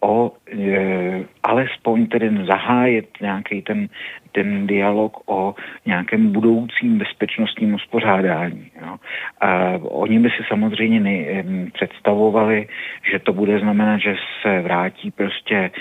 o 0.01 0.32
e, 0.51 1.23
alespoň 1.43 2.08
tedy 2.08 2.45
zahájit 2.47 3.10
nějaký 3.21 3.62
ten, 3.62 3.88
ten 4.32 4.68
dialog 4.68 5.18
o 5.26 5.56
nějakém 5.86 6.32
budoucím 6.32 6.98
bezpečnostním 6.98 7.74
uspořádání. 7.74 8.72
Jo. 8.82 8.96
A 9.42 9.80
oni 9.84 10.20
by 10.20 10.30
si 10.30 10.44
samozřejmě 10.48 11.00
nej, 11.00 11.44
představovali, 11.74 12.68
že 13.12 13.20
to 13.20 13.34
bude 13.34 13.60
znamenat, 13.60 13.98
že 13.98 14.15
se 14.42 14.62
vrátí 14.62 15.12
prostě 15.12 15.56
e, 15.56 15.72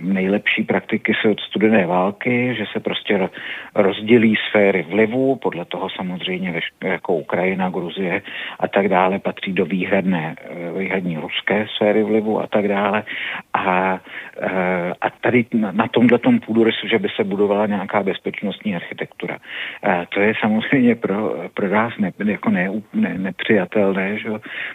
nejlepší 0.00 0.62
praktiky 0.62 1.12
se 1.22 1.28
od 1.28 1.40
studené 1.40 1.86
války, 1.86 2.54
že 2.58 2.64
se 2.72 2.80
prostě 2.80 3.28
rozdělí 3.74 4.36
sféry 4.48 4.82
vlivu, 4.82 5.36
podle 5.36 5.64
toho 5.64 5.90
samozřejmě 5.90 6.60
jako 6.84 7.14
Ukrajina, 7.14 7.70
Gruzie 7.70 8.22
a 8.60 8.68
tak 8.68 8.88
dále 8.88 9.18
patří 9.18 9.52
do 9.52 9.64
výhradné, 9.64 10.36
e, 10.38 10.78
výhradní 10.78 11.16
ruské 11.16 11.66
sféry 11.76 12.02
vlivu 12.02 12.40
a 12.40 12.46
tak 12.46 12.68
dále 12.68 13.02
a, 13.54 14.00
eh, 14.40 14.92
a 15.00 15.10
tady 15.10 15.46
na 15.52 15.88
tomhle 15.88 16.18
půdorysu, 16.46 16.88
že 16.88 16.98
by 16.98 17.08
se 17.16 17.24
budovala 17.34 17.66
nějaká 17.66 18.02
bezpečnostní 18.02 18.76
architektura. 18.76 19.38
To 20.08 20.20
je 20.20 20.32
samozřejmě 20.40 20.94
pro, 20.94 21.34
pro 21.54 21.68
nás 21.68 21.92
ne, 21.98 22.12
jako 22.24 22.50
ne, 22.50 22.70
ne, 22.94 23.14
nepřijatelné, 23.18 24.18
že 24.18 24.28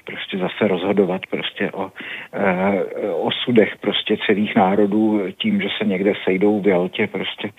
prostě 0.04 0.38
zase 0.38 0.68
rozhodovat 0.68 1.22
prostě 1.30 1.72
o, 1.72 1.92
eh, 2.34 2.84
o 3.12 3.32
sudech 3.32 3.78
prostě 3.82 4.18
celých 4.26 4.56
národů 4.56 5.22
tím, 5.38 5.62
že 5.62 5.68
se 5.78 5.86
někde 5.86 6.14
sejdou 6.24 6.62
v 6.62 6.68
Jaltě 6.68 7.08
prostě 7.08 7.50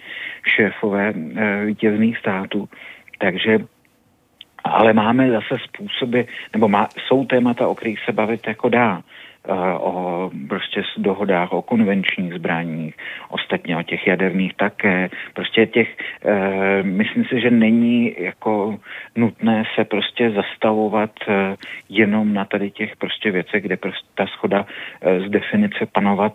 šéfové 0.57 1.13
eh, 1.17 1.65
vítězných 1.65 2.19
států. 2.19 2.69
Takže 3.19 3.59
ale 4.65 4.93
máme 4.93 5.31
zase 5.31 5.57
způsoby, 5.65 6.21
nebo 6.53 6.69
má, 6.69 6.89
jsou 7.07 7.25
témata, 7.25 7.69
o 7.69 7.75
kterých 7.75 8.05
se 8.05 8.13
bavit 8.13 8.47
jako 8.47 8.69
dá. 8.69 9.03
Eh, 9.49 9.79
o 9.79 10.31
prostě 10.49 10.83
dohodách 10.97 11.53
o 11.53 11.63
konvenčních 11.63 12.35
zbraních, 12.35 12.95
ostatně 13.29 13.77
o 13.77 13.83
těch 13.83 14.07
jaderných 14.07 14.55
také. 14.55 15.11
Prostě 15.35 15.67
těch, 15.67 15.97
e, 16.25 16.83
myslím 16.83 17.25
si, 17.25 17.41
že 17.41 17.51
není 17.51 18.15
jako 18.19 18.79
nutné 19.17 19.65
se 19.75 19.85
prostě 19.85 20.31
zastavovat 20.31 21.11
e, 21.29 21.57
jenom 21.89 22.35
na 22.35 22.45
tady 22.45 22.71
těch 22.71 22.97
prostě 22.97 23.31
věcech, 23.31 23.63
kde 23.63 23.77
prostě 23.77 24.09
ta 24.15 24.27
schoda 24.27 24.67
z 25.27 25.31
definice 25.31 25.87
panovat 25.93 26.35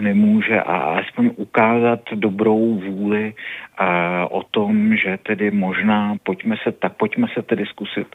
nemůže 0.00 0.60
a 0.60 0.76
alespoň 0.76 1.30
ukázat 1.36 2.00
dobrou 2.14 2.74
vůli 2.74 3.34
o 4.30 4.42
tom, 4.42 4.96
že 4.96 5.18
tedy 5.22 5.50
možná 5.50 6.14
pojďme 6.22 6.56
se, 6.62 6.72
tak 6.72 6.92
pojďme 6.92 7.26
se 7.34 7.42
tedy 7.42 7.66
zkusit 7.66 8.06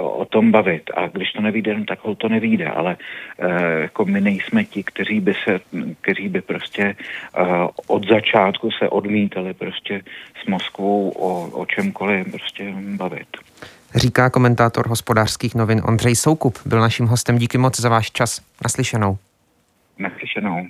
o 0.00 0.24
tom 0.24 0.52
bavit. 0.52 0.90
A 0.94 1.06
když 1.06 1.32
to 1.32 1.42
nevíde, 1.42 1.84
tak 1.84 2.04
ho 2.04 2.14
to 2.24 2.28
nevíde, 2.28 2.68
ale 2.68 2.96
uh, 2.96 3.46
jako 3.82 4.04
my 4.04 4.20
nejsme 4.20 4.64
ti, 4.64 4.82
kteří 4.82 5.20
by 5.20 5.34
se, 5.44 5.60
kteří 6.00 6.28
by 6.28 6.40
prostě 6.40 6.96
uh, 7.40 7.68
od 7.86 8.08
začátku 8.08 8.70
se 8.70 8.88
odmítali 8.88 9.54
prostě 9.54 10.02
s 10.44 10.48
Moskvou 10.48 11.10
o, 11.10 11.60
o 11.60 11.66
čemkoliv 11.66 12.30
prostě 12.30 12.72
bavit. 12.96 13.28
Říká 13.94 14.30
komentátor 14.30 14.88
hospodářských 14.88 15.54
novin 15.54 15.82
Ondřej 15.84 16.16
Soukup. 16.16 16.58
Byl 16.66 16.80
naším 16.80 17.06
hostem. 17.06 17.38
Díky 17.38 17.58
moc 17.58 17.80
za 17.80 17.88
váš 17.88 18.10
čas. 18.10 18.40
Naslyšenou. 18.64 19.18
Naslyšenou. 19.98 20.66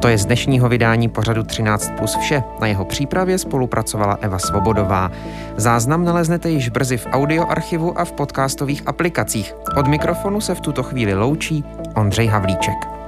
To 0.00 0.08
je 0.08 0.18
z 0.18 0.26
dnešního 0.26 0.68
vydání 0.68 1.08
pořadu 1.08 1.42
13 1.42 1.92
plus 1.98 2.16
vše. 2.16 2.42
Na 2.60 2.66
jeho 2.66 2.84
přípravě 2.84 3.38
spolupracovala 3.38 4.18
Eva 4.20 4.38
Svobodová. 4.38 5.10
Záznam 5.56 6.04
naleznete 6.04 6.50
již 6.50 6.68
brzy 6.68 6.96
v 6.96 7.06
audioarchivu 7.12 8.00
a 8.00 8.04
v 8.04 8.12
podcastových 8.12 8.82
aplikacích. 8.86 9.54
Od 9.76 9.86
mikrofonu 9.86 10.40
se 10.40 10.54
v 10.54 10.60
tuto 10.60 10.82
chvíli 10.82 11.14
loučí 11.14 11.64
Ondřej 11.96 12.26
Havlíček. 12.26 12.99